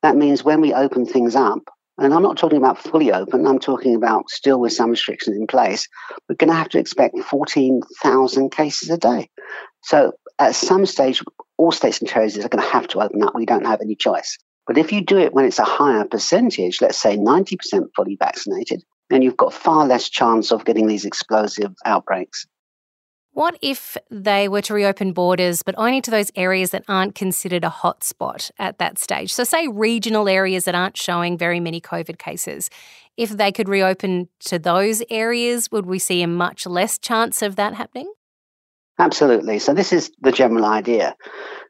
That 0.03 0.17
means 0.17 0.43
when 0.43 0.61
we 0.61 0.75
open 0.75 1.07
things 1.07 1.37
up, 1.37 1.61
and 1.99 2.15
I'm 2.15 2.23
not 2.23 2.37
talking 2.37 2.59
about 2.59 2.79
fully 2.79 3.13
open, 3.13 3.47
I'm 3.47 3.59
talking 3.59 3.95
about 3.95 4.31
still 4.31 4.61
with 4.61 4.73
some 4.73 4.91
restrictions 4.91 5.37
in 5.37 5.47
place. 5.47 5.89
We're 6.29 6.37
going 6.37 6.51
to 6.51 6.57
have 6.57 6.69
to 6.71 6.79
expect 6.79 7.19
14,000 7.19 8.51
cases 8.51 8.91
a 8.91 8.99
day. 8.99 9.29
So 9.83 10.13
at 10.39 10.55
some 10.55 10.87
stage, 10.87 11.23
all 11.57 11.73
states 11.73 11.99
and 11.99 12.09
territories 12.09 12.45
are 12.45 12.49
going 12.49 12.65
to 12.65 12.71
have 12.71 12.89
to 12.89 13.01
open 13.01 13.23
up. 13.23 13.35
We 13.35 13.47
don't 13.47 13.67
have 13.67 13.81
any 13.81 13.97
choice. 13.97 14.39
But 14.69 14.77
if 14.77 14.93
you 14.93 15.01
do 15.01 15.19
it 15.19 15.33
when 15.33 15.47
it's 15.47 15.59
a 15.59 15.65
higher 15.65 16.05
percentage, 16.05 16.83
let's 16.83 16.99
say 16.99 17.17
90% 17.17 17.89
fully 17.97 18.17
vaccinated, 18.17 18.85
then 19.09 19.23
you've 19.23 19.39
got 19.39 19.55
far 19.55 19.87
less 19.87 20.11
chance 20.11 20.53
of 20.53 20.67
getting 20.67 20.87
these 20.87 21.07
explosive 21.07 21.75
outbreaks. 21.87 22.47
What 23.33 23.57
if 23.63 23.97
they 24.11 24.47
were 24.47 24.63
to 24.63 24.75
reopen 24.75 25.13
borders, 25.13 25.63
but 25.63 25.75
only 25.79 26.01
to 26.03 26.11
those 26.11 26.31
areas 26.37 26.71
that 26.71 26.85
aren't 26.87 27.15
considered 27.15 27.65
a 27.65 27.71
hotspot 27.71 28.51
at 28.59 28.79
that 28.79 28.99
stage? 28.99 29.33
So, 29.33 29.45
say 29.45 29.69
regional 29.69 30.29
areas 30.29 30.65
that 30.65 30.75
aren't 30.75 30.97
showing 30.97 31.39
very 31.39 31.61
many 31.61 31.81
COVID 31.81 32.19
cases. 32.19 32.69
If 33.17 33.31
they 33.31 33.53
could 33.53 33.69
reopen 33.69 34.29
to 34.41 34.59
those 34.59 35.03
areas, 35.09 35.71
would 35.71 35.87
we 35.87 35.99
see 35.99 36.21
a 36.21 36.27
much 36.27 36.67
less 36.67 36.99
chance 36.99 37.41
of 37.41 37.57
that 37.57 37.75
happening? 37.75 38.13
Absolutely. 38.99 39.59
So, 39.61 39.75
this 39.75 39.93
is 39.93 40.11
the 40.21 40.33
general 40.33 40.65
idea. 40.65 41.15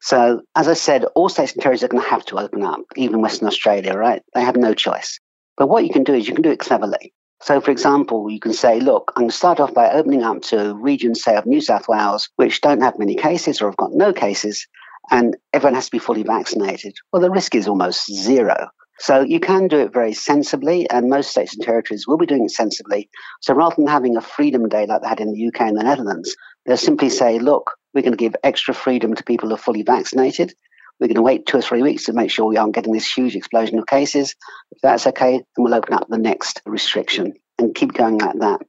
So, 0.00 0.42
as 0.56 0.68
I 0.68 0.75
said, 0.75 1.04
all 1.14 1.28
states 1.28 1.52
and 1.52 1.62
territories 1.62 1.85
are 1.85 1.88
going 1.88 2.02
to 2.02 2.08
have 2.08 2.25
to 2.26 2.38
open 2.38 2.62
up, 2.62 2.80
even 2.97 3.20
Western 3.20 3.49
Australia, 3.49 3.94
right? 3.94 4.23
They 4.35 4.42
have 4.42 4.56
no 4.56 4.73
choice. 4.75 5.18
But 5.56 5.68
what 5.68 5.85
you 5.85 5.90
can 5.92 6.04
do 6.04 6.14
is 6.14 6.26
you 6.26 6.35
can 6.35 6.42
do 6.42 6.52
it 6.52 6.61
cleverly. 6.61 7.12
So, 7.42 7.61
for 7.61 7.70
example, 7.70 8.30
you 8.30 8.40
can 8.40 8.52
say, 8.52 8.80
look, 8.80 9.12
I'm 9.14 9.23
going 9.23 9.30
to 9.30 9.37
start 9.37 9.61
off 9.61 9.75
by 9.75 9.90
opening 9.90 10.23
up 10.23 10.42
to 10.44 10.75
regions, 10.75 11.23
say, 11.23 11.37
of 11.37 11.47
New 11.47 11.61
South 11.61 11.87
Wales, 11.88 12.30
which 12.37 12.61
don't 12.61 12.82
have 12.82 12.99
many 12.99 13.14
cases 13.14 13.61
or 13.61 13.66
have 13.66 13.76
got 13.76 13.92
no 13.92 14.12
cases, 14.12 14.66
and 15.11 15.37
everyone 15.52 15.75
has 15.75 15.87
to 15.87 15.92
be 15.92 15.99
fully 15.99 16.23
vaccinated. 16.23 16.94
Well, 17.12 17.23
the 17.23 17.30
risk 17.30 17.54
is 17.54 17.68
almost 17.68 18.12
zero. 18.12 18.68
So 18.99 19.21
you 19.21 19.40
can 19.40 19.69
do 19.69 19.78
it 19.78 19.93
very 19.93 20.12
sensibly, 20.12 20.88
and 20.90 21.09
most 21.09 21.31
states 21.31 21.55
and 21.55 21.62
territories 21.62 22.07
will 22.07 22.19
be 22.19 22.26
doing 22.26 22.45
it 22.45 22.50
sensibly. 22.50 23.09
So 23.40 23.55
rather 23.55 23.76
than 23.76 23.87
having 23.87 24.17
a 24.17 24.21
freedom 24.21 24.69
day 24.69 24.87
like 24.87 25.02
they 25.02 25.09
had 25.09 25.21
in 25.21 25.33
the 25.33 25.47
UK 25.47 25.61
and 25.62 25.76
the 25.76 25.85
Netherlands, 25.85 26.35
they'll 26.67 26.76
simply 26.76 27.09
say, 27.09 27.38
look, 27.38 27.73
we're 27.95 28.02
going 28.02 28.12
to 28.12 28.17
give 28.17 28.37
extra 28.43 28.75
freedom 28.75 29.14
to 29.14 29.25
people 29.25 29.49
who 29.49 29.55
are 29.55 29.59
fully 29.59 29.83
vaccinated. 29.83 30.52
We're 31.00 31.07
going 31.07 31.17
to 31.17 31.23
wait 31.23 31.47
two 31.47 31.59
or 31.59 31.62
three 31.62 31.83
weeks 31.83 32.05
to 32.05 32.12
make 32.12 32.31
sure 32.31 32.47
we 32.47 32.57
aren't 32.57 32.75
getting 32.75 32.93
this 32.93 33.11
huge 33.11 33.37
explosion 33.37 33.78
of 33.78 33.87
cases. 33.87 34.35
If 34.73 34.81
that's 34.83 35.07
okay, 35.07 35.33
then 35.33 35.45
we'll 35.59 35.75
open 35.75 35.95
up 35.95 36.09
the 36.09 36.19
next 36.19 36.61
restriction 36.67 37.35
and 37.59 37.75
keep 37.75 37.93
going 37.93 38.19
like 38.19 38.38
that. 38.40 38.61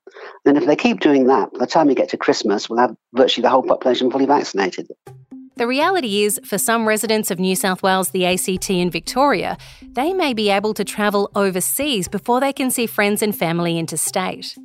Then, 0.45 0.57
if 0.57 0.65
they 0.65 0.75
keep 0.75 0.99
doing 0.99 1.27
that, 1.27 1.51
by 1.53 1.59
the 1.59 1.67
time 1.67 1.87
we 1.87 1.95
get 1.95 2.09
to 2.09 2.17
Christmas, 2.17 2.69
we'll 2.69 2.79
have 2.79 2.95
virtually 3.13 3.43
the 3.43 3.49
whole 3.49 3.63
population 3.63 4.11
fully 4.11 4.25
vaccinated. 4.25 4.87
The 5.59 5.67
reality 5.67 6.23
is, 6.23 6.39
for 6.45 6.57
some 6.57 6.87
residents 6.87 7.31
of 7.31 7.37
New 7.37 7.53
South 7.53 7.83
Wales, 7.83 8.11
the 8.11 8.25
ACT, 8.25 8.69
and 8.69 8.89
Victoria, 8.89 9.57
they 9.89 10.13
may 10.13 10.33
be 10.33 10.49
able 10.49 10.73
to 10.73 10.85
travel 10.85 11.29
overseas 11.35 12.07
before 12.07 12.39
they 12.39 12.53
can 12.53 12.71
see 12.71 12.85
friends 12.85 13.21
and 13.21 13.35
family 13.35 13.77
interstate. 13.77 14.57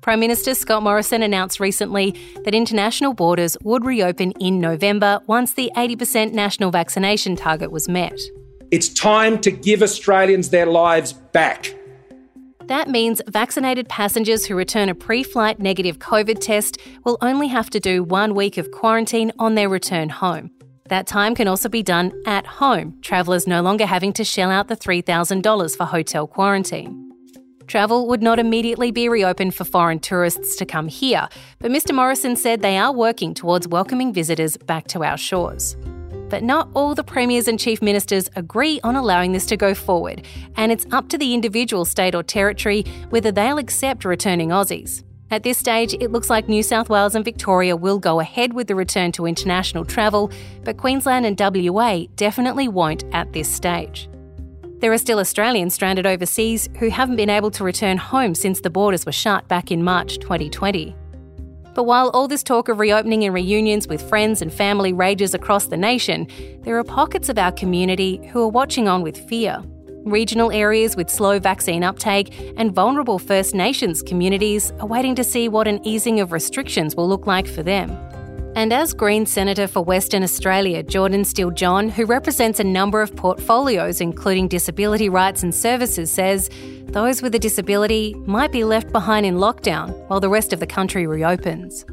Prime 0.00 0.20
Minister 0.20 0.54
Scott 0.54 0.84
Morrison 0.84 1.24
announced 1.24 1.58
recently 1.58 2.14
that 2.44 2.54
international 2.54 3.14
borders 3.14 3.56
would 3.64 3.84
reopen 3.84 4.30
in 4.38 4.60
November 4.60 5.18
once 5.26 5.54
the 5.54 5.72
80% 5.74 6.32
national 6.32 6.70
vaccination 6.70 7.34
target 7.34 7.72
was 7.72 7.88
met. 7.88 8.16
It's 8.70 8.88
time 8.90 9.40
to 9.40 9.50
give 9.50 9.82
Australians 9.82 10.50
their 10.50 10.66
lives 10.66 11.14
back. 11.14 11.74
That 12.68 12.90
means 12.90 13.22
vaccinated 13.26 13.88
passengers 13.88 14.44
who 14.44 14.54
return 14.54 14.90
a 14.90 14.94
pre 14.94 15.22
flight 15.22 15.58
negative 15.58 15.98
COVID 15.98 16.38
test 16.38 16.78
will 17.02 17.16
only 17.22 17.48
have 17.48 17.70
to 17.70 17.80
do 17.80 18.04
one 18.04 18.34
week 18.34 18.58
of 18.58 18.70
quarantine 18.70 19.32
on 19.38 19.54
their 19.54 19.70
return 19.70 20.10
home. 20.10 20.50
That 20.90 21.06
time 21.06 21.34
can 21.34 21.48
also 21.48 21.70
be 21.70 21.82
done 21.82 22.12
at 22.26 22.46
home, 22.46 22.98
travellers 23.00 23.46
no 23.46 23.62
longer 23.62 23.86
having 23.86 24.12
to 24.14 24.24
shell 24.24 24.50
out 24.50 24.68
the 24.68 24.76
$3,000 24.76 25.76
for 25.76 25.84
hotel 25.84 26.26
quarantine. 26.26 27.10
Travel 27.66 28.06
would 28.08 28.22
not 28.22 28.38
immediately 28.38 28.90
be 28.90 29.08
reopened 29.08 29.54
for 29.54 29.64
foreign 29.64 29.98
tourists 29.98 30.56
to 30.56 30.66
come 30.66 30.88
here, 30.88 31.26
but 31.60 31.70
Mr 31.70 31.94
Morrison 31.94 32.36
said 32.36 32.60
they 32.60 32.76
are 32.76 32.92
working 32.92 33.32
towards 33.32 33.66
welcoming 33.66 34.12
visitors 34.12 34.58
back 34.58 34.86
to 34.88 35.04
our 35.04 35.16
shores. 35.16 35.74
But 36.28 36.42
not 36.42 36.68
all 36.74 36.94
the 36.94 37.04
premiers 37.04 37.48
and 37.48 37.58
chief 37.58 37.80
ministers 37.80 38.28
agree 38.36 38.80
on 38.84 38.96
allowing 38.96 39.32
this 39.32 39.46
to 39.46 39.56
go 39.56 39.74
forward, 39.74 40.26
and 40.56 40.70
it's 40.70 40.86
up 40.92 41.08
to 41.08 41.18
the 41.18 41.34
individual 41.34 41.84
state 41.84 42.14
or 42.14 42.22
territory 42.22 42.84
whether 43.10 43.32
they'll 43.32 43.58
accept 43.58 44.04
returning 44.04 44.50
Aussies. 44.50 45.04
At 45.30 45.42
this 45.42 45.58
stage, 45.58 45.92
it 45.94 46.10
looks 46.10 46.30
like 46.30 46.48
New 46.48 46.62
South 46.62 46.88
Wales 46.88 47.14
and 47.14 47.24
Victoria 47.24 47.76
will 47.76 47.98
go 47.98 48.18
ahead 48.18 48.54
with 48.54 48.66
the 48.66 48.74
return 48.74 49.12
to 49.12 49.26
international 49.26 49.84
travel, 49.84 50.30
but 50.64 50.78
Queensland 50.78 51.26
and 51.26 51.38
WA 51.38 52.04
definitely 52.16 52.66
won't 52.66 53.04
at 53.12 53.32
this 53.34 53.50
stage. 53.50 54.08
There 54.78 54.92
are 54.92 54.98
still 54.98 55.18
Australians 55.18 55.74
stranded 55.74 56.06
overseas 56.06 56.68
who 56.78 56.88
haven't 56.88 57.16
been 57.16 57.30
able 57.30 57.50
to 57.50 57.64
return 57.64 57.98
home 57.98 58.34
since 58.34 58.60
the 58.60 58.70
borders 58.70 59.04
were 59.04 59.12
shut 59.12 59.48
back 59.48 59.70
in 59.70 59.82
March 59.82 60.18
2020. 60.20 60.96
But 61.78 61.84
while 61.84 62.10
all 62.10 62.26
this 62.26 62.42
talk 62.42 62.68
of 62.68 62.80
reopening 62.80 63.22
and 63.22 63.32
reunions 63.32 63.86
with 63.86 64.02
friends 64.02 64.42
and 64.42 64.52
family 64.52 64.92
rages 64.92 65.32
across 65.32 65.66
the 65.66 65.76
nation, 65.76 66.26
there 66.64 66.76
are 66.76 66.82
pockets 66.82 67.28
of 67.28 67.38
our 67.38 67.52
community 67.52 68.20
who 68.32 68.42
are 68.42 68.48
watching 68.48 68.88
on 68.88 69.02
with 69.02 69.16
fear. 69.28 69.62
Regional 70.04 70.50
areas 70.50 70.96
with 70.96 71.08
slow 71.08 71.38
vaccine 71.38 71.84
uptake 71.84 72.34
and 72.56 72.74
vulnerable 72.74 73.20
First 73.20 73.54
Nations 73.54 74.02
communities 74.02 74.72
are 74.80 74.88
waiting 74.88 75.14
to 75.14 75.22
see 75.22 75.48
what 75.48 75.68
an 75.68 75.78
easing 75.86 76.18
of 76.18 76.32
restrictions 76.32 76.96
will 76.96 77.08
look 77.08 77.28
like 77.28 77.46
for 77.46 77.62
them. 77.62 77.96
And 78.58 78.72
as 78.72 78.92
Green 78.92 79.24
Senator 79.24 79.68
for 79.68 79.84
Western 79.84 80.24
Australia, 80.24 80.82
Jordan 80.82 81.24
Steele 81.24 81.52
John, 81.52 81.88
who 81.88 82.04
represents 82.04 82.58
a 82.58 82.64
number 82.64 83.00
of 83.00 83.14
portfolios, 83.14 84.00
including 84.00 84.48
disability 84.48 85.08
rights 85.08 85.44
and 85.44 85.54
services, 85.54 86.10
says 86.10 86.50
those 86.86 87.22
with 87.22 87.36
a 87.36 87.38
disability 87.38 88.16
might 88.26 88.50
be 88.50 88.64
left 88.64 88.90
behind 88.90 89.24
in 89.24 89.36
lockdown 89.36 89.96
while 90.08 90.18
the 90.18 90.28
rest 90.28 90.52
of 90.52 90.58
the 90.58 90.66
country 90.66 91.06
reopens. 91.06 91.84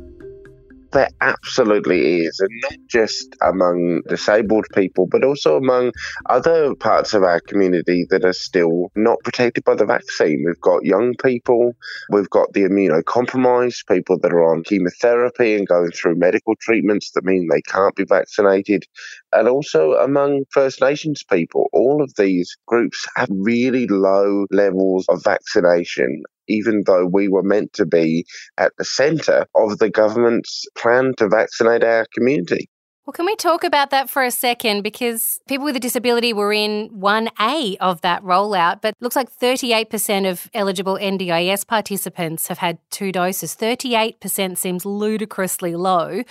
There 0.96 1.10
absolutely 1.20 2.22
is, 2.22 2.40
and 2.40 2.50
not 2.64 2.80
just 2.90 3.36
among 3.42 4.04
disabled 4.08 4.66
people, 4.74 5.08
but 5.12 5.26
also 5.26 5.58
among 5.58 5.92
other 6.28 6.74
parts 6.74 7.14
of 7.14 7.22
our 7.22 7.42
community 7.42 8.06
that 8.12 8.24
are 8.24 8.32
still 8.32 8.94
not 8.96 9.20
protected 9.26 9.66
by 9.66 9.76
the 9.76 9.86
vaccine. 9.86 10.46
We've 10.46 10.62
got 10.62 10.86
young 10.86 11.14
people, 11.22 11.74
we've 12.10 12.30
got 12.30 12.54
the 12.54 12.62
immunocompromised, 12.62 13.86
people 13.90 14.18
that 14.20 14.32
are 14.32 14.50
on 14.50 14.64
chemotherapy 14.64 15.56
and 15.56 15.68
going 15.68 15.92
through 15.92 16.16
medical 16.16 16.56
treatments 16.62 17.12
that 17.12 17.26
mean 17.26 17.50
they 17.52 17.62
can't 17.64 17.98
be 17.98 18.06
vaccinated, 18.06 18.86
and 19.34 19.50
also 19.50 19.96
among 19.96 20.46
First 20.52 20.80
Nations 20.80 21.24
people. 21.30 21.68
All 21.74 22.02
of 22.02 22.14
these 22.16 22.56
groups 22.68 23.06
have 23.18 23.28
really 23.30 23.86
low 23.88 24.46
levels 24.50 25.06
of 25.10 25.26
vaccination 25.26 26.24
even 26.48 26.84
though 26.86 27.06
we 27.06 27.28
were 27.28 27.44
meant 27.44 27.74
to 27.74 27.86
be 27.86 28.26
at 28.58 28.72
the 28.78 28.86
centre 28.86 29.46
of 29.56 29.78
the 29.80 29.90
government's 29.90 30.66
plan 30.78 31.14
to 31.18 31.28
vaccinate 31.28 31.84
our 31.84 32.06
community. 32.14 32.70
Well, 33.06 33.14
can 33.14 33.28
we 33.28 33.36
talk 33.36 33.64
about 33.64 33.92
that 33.92 34.10
for 34.10 34.24
a 34.24 34.32
second? 34.32 34.82
Because 34.82 35.40
people 35.48 35.66
with 35.66 35.76
a 35.76 35.80
disability 35.80 36.34
were 36.34 36.52
in 36.52 36.90
1A 36.90 37.78
of 37.80 38.02
that 38.02 38.24
rollout, 38.24 38.82
but 38.82 38.96
looks 39.00 39.16
like 39.16 39.32
38% 39.32 40.28
of 40.28 40.50
eligible 40.56 40.98
NDIS 41.00 41.68
participants 41.68 42.48
have 42.48 42.58
had 42.58 42.80
two 42.90 43.12
doses. 43.12 43.56
38% 43.56 44.58
seems 44.58 44.88
ludicrously 44.88 45.76
low. 45.76 46.24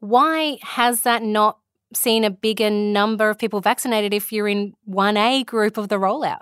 Why 0.00 0.58
has 0.62 1.00
that 1.02 1.22
not 1.22 1.60
seen 1.94 2.24
a 2.24 2.30
bigger 2.30 2.68
number 2.68 3.30
of 3.30 3.38
people 3.38 3.62
vaccinated 3.62 4.12
if 4.12 4.30
you're 4.30 4.48
in 4.48 4.74
1A 4.86 5.46
group 5.46 5.78
of 5.78 5.88
the 5.88 5.96
rollout? 5.96 6.40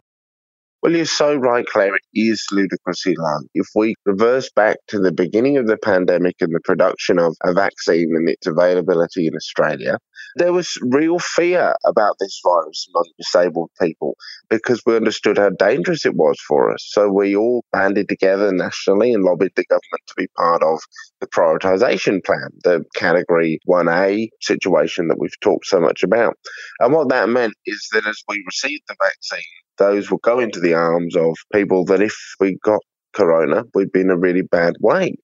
Well, 0.86 0.94
you're 0.94 1.04
so 1.04 1.34
right, 1.34 1.66
Claire. 1.66 1.96
It 1.96 2.02
is 2.14 2.46
ludicrously 2.52 3.16
low. 3.18 3.40
If 3.54 3.66
we 3.74 3.96
reverse 4.04 4.48
back 4.54 4.76
to 4.86 5.00
the 5.00 5.10
beginning 5.10 5.56
of 5.56 5.66
the 5.66 5.76
pandemic 5.76 6.36
and 6.38 6.54
the 6.54 6.60
production 6.60 7.18
of 7.18 7.34
a 7.42 7.52
vaccine 7.52 8.12
and 8.14 8.28
its 8.28 8.46
availability 8.46 9.26
in 9.26 9.34
Australia, 9.34 9.98
there 10.36 10.52
was 10.52 10.78
real 10.82 11.18
fear 11.18 11.74
about 11.84 12.14
this 12.20 12.40
virus 12.46 12.86
among 12.94 13.06
disabled 13.18 13.70
people 13.82 14.14
because 14.48 14.80
we 14.86 14.94
understood 14.94 15.38
how 15.38 15.50
dangerous 15.50 16.06
it 16.06 16.14
was 16.14 16.38
for 16.46 16.72
us. 16.72 16.88
So 16.92 17.10
we 17.10 17.34
all 17.34 17.64
banded 17.72 18.08
together 18.08 18.52
nationally 18.52 19.12
and 19.12 19.24
lobbied 19.24 19.56
the 19.56 19.64
government 19.64 20.06
to 20.06 20.14
be 20.16 20.28
part 20.36 20.62
of 20.62 20.78
the 21.20 21.26
prioritisation 21.26 22.24
plan, 22.24 22.50
the 22.62 22.84
category 22.94 23.58
1A 23.68 24.28
situation 24.40 25.08
that 25.08 25.18
we've 25.18 25.40
talked 25.40 25.66
so 25.66 25.80
much 25.80 26.04
about. 26.04 26.38
And 26.78 26.92
what 26.92 27.08
that 27.08 27.28
meant 27.28 27.54
is 27.66 27.88
that 27.92 28.06
as 28.06 28.22
we 28.28 28.40
received 28.46 28.84
the 28.86 28.94
vaccine, 29.02 29.42
those 29.78 30.10
will 30.10 30.18
go 30.18 30.38
into 30.38 30.60
the 30.60 30.74
arms 30.74 31.16
of 31.16 31.34
people 31.52 31.84
that 31.86 32.00
if 32.02 32.14
we 32.40 32.58
got 32.62 32.80
corona, 33.14 33.64
we'd 33.74 33.92
be 33.92 34.00
in 34.00 34.10
a 34.10 34.16
really 34.16 34.42
bad 34.42 34.74
way. 34.80 35.14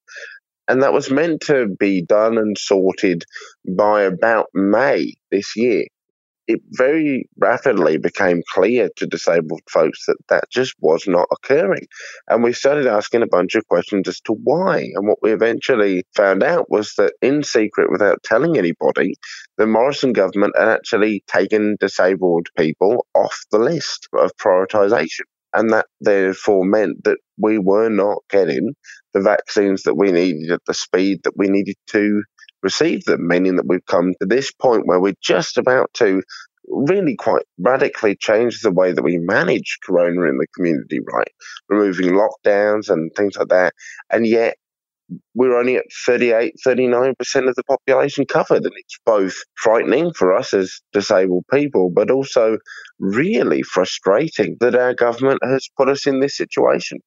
And 0.68 0.82
that 0.82 0.92
was 0.92 1.10
meant 1.10 1.40
to 1.42 1.68
be 1.78 2.02
done 2.02 2.38
and 2.38 2.56
sorted 2.56 3.24
by 3.76 4.02
about 4.02 4.46
May 4.54 5.14
this 5.30 5.56
year 5.56 5.84
it 6.46 6.60
very 6.70 7.28
rapidly 7.38 7.98
became 7.98 8.42
clear 8.52 8.88
to 8.96 9.06
disabled 9.06 9.60
folks 9.70 10.06
that 10.06 10.16
that 10.28 10.44
just 10.50 10.74
was 10.80 11.06
not 11.06 11.28
occurring. 11.32 11.86
And 12.28 12.42
we 12.42 12.52
started 12.52 12.86
asking 12.86 13.22
a 13.22 13.28
bunch 13.28 13.54
of 13.54 13.66
questions 13.68 14.08
as 14.08 14.20
to 14.22 14.32
why. 14.32 14.90
And 14.94 15.06
what 15.06 15.18
we 15.22 15.32
eventually 15.32 16.04
found 16.16 16.42
out 16.42 16.70
was 16.70 16.94
that 16.98 17.14
in 17.22 17.42
secret, 17.42 17.90
without 17.90 18.22
telling 18.24 18.58
anybody, 18.58 19.14
the 19.56 19.66
Morrison 19.66 20.12
government 20.12 20.54
had 20.58 20.68
actually 20.68 21.22
taken 21.26 21.76
disabled 21.80 22.48
people 22.56 23.06
off 23.14 23.38
the 23.50 23.58
list 23.58 24.08
of 24.12 24.32
prioritisation. 24.36 25.26
And 25.54 25.70
that 25.70 25.86
therefore 26.00 26.64
meant 26.64 27.04
that 27.04 27.18
we 27.38 27.58
were 27.58 27.90
not 27.90 28.18
getting 28.30 28.74
the 29.12 29.20
vaccines 29.20 29.82
that 29.82 29.94
we 29.94 30.10
needed 30.10 30.50
at 30.50 30.64
the 30.66 30.74
speed 30.74 31.20
that 31.24 31.36
we 31.36 31.48
needed 31.48 31.76
to 31.88 32.22
receive 32.62 33.04
them, 33.04 33.26
meaning 33.26 33.56
that 33.56 33.66
we've 33.66 33.86
come 33.86 34.14
to 34.20 34.26
this 34.26 34.52
point 34.52 34.86
where 34.86 35.00
we're 35.00 35.14
just 35.22 35.58
about 35.58 35.92
to 35.94 36.22
really 36.68 37.16
quite 37.16 37.44
radically 37.58 38.16
change 38.16 38.60
the 38.60 38.70
way 38.70 38.92
that 38.92 39.02
we 39.02 39.18
manage 39.18 39.78
corona 39.82 40.28
in 40.28 40.38
the 40.38 40.46
community, 40.54 41.00
right? 41.12 41.32
Removing 41.68 42.12
lockdowns 42.12 42.88
and 42.88 43.10
things 43.14 43.36
like 43.36 43.48
that. 43.48 43.74
And 44.10 44.26
yet 44.26 44.56
we're 45.34 45.58
only 45.58 45.76
at 45.76 45.84
38, 46.06 46.54
39% 46.66 47.48
of 47.48 47.54
the 47.54 47.64
population 47.64 48.24
covered. 48.24 48.64
And 48.64 48.72
it's 48.76 48.98
both 49.04 49.34
frightening 49.56 50.12
for 50.14 50.34
us 50.34 50.54
as 50.54 50.80
disabled 50.92 51.44
people, 51.50 51.90
but 51.90 52.10
also 52.10 52.58
really 52.98 53.62
frustrating 53.62 54.56
that 54.60 54.74
our 54.74 54.94
government 54.94 55.40
has 55.44 55.68
put 55.76 55.88
us 55.88 56.06
in 56.06 56.20
this 56.20 56.36
situation. 56.36 57.00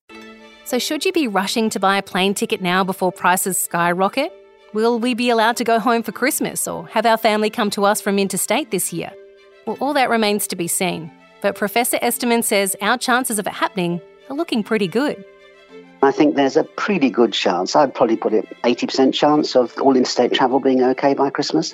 So, 0.66 0.80
should 0.80 1.06
you 1.06 1.12
be 1.12 1.28
rushing 1.28 1.70
to 1.72 1.80
buy 1.80 1.98
a 1.98 2.02
plane 2.02 2.34
ticket 2.34 2.62
now 2.62 2.84
before 2.84 3.12
prices 3.12 3.58
skyrocket? 3.58 4.34
Will 4.76 5.00
we 5.00 5.14
be 5.14 5.30
allowed 5.30 5.56
to 5.56 5.64
go 5.64 5.80
home 5.80 6.04
for 6.04 6.12
Christmas 6.12 6.68
or 6.68 6.86
have 6.88 7.06
our 7.06 7.16
family 7.16 7.50
come 7.50 7.70
to 7.70 7.86
us 7.86 8.02
from 8.02 8.20
interstate 8.20 8.72
this 8.72 8.92
year? 8.92 9.10
Well, 9.66 9.78
all 9.80 9.94
that 9.94 10.10
remains 10.10 10.48
to 10.48 10.58
be 10.58 10.68
seen. 10.68 11.10
But 11.42 11.56
Professor 11.56 11.98
Esterman 12.00 12.44
says 12.44 12.76
our 12.82 12.98
chances 12.98 13.40
of 13.40 13.48
it 13.48 13.54
happening 13.54 14.02
are 14.30 14.36
looking 14.36 14.64
pretty 14.64 14.90
good. 14.90 15.24
I 16.02 16.12
think 16.12 16.36
there's 16.36 16.58
a 16.58 16.66
pretty 16.66 17.10
good 17.10 17.32
chance. 17.32 17.74
I'd 17.74 17.94
probably 17.94 18.18
put 18.18 18.34
it 18.34 18.50
80% 18.64 19.14
chance 19.14 19.56
of 19.56 19.74
all 19.78 19.96
interstate 19.96 20.34
travel 20.34 20.60
being 20.60 20.84
okay 20.84 21.14
by 21.14 21.30
Christmas. 21.30 21.74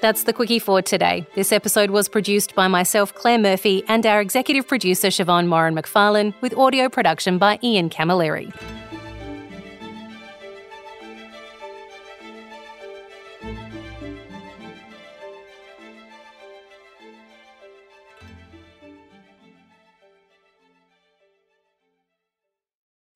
That's 0.00 0.22
the 0.22 0.32
Quicky 0.32 0.62
for 0.62 0.80
today. 0.80 1.26
This 1.34 1.50
episode 1.50 1.90
was 1.90 2.08
produced 2.08 2.54
by 2.54 2.68
myself, 2.68 3.12
Claire 3.12 3.40
Murphy, 3.40 3.82
and 3.88 4.06
our 4.06 4.20
executive 4.20 4.68
producer, 4.68 5.08
Siobhan 5.08 5.48
Moran 5.48 5.74
McFarlane, 5.74 6.32
with 6.42 6.54
audio 6.56 6.88
production 6.88 7.38
by 7.38 7.58
Ian 7.64 7.90
Camilleri. 7.90 8.54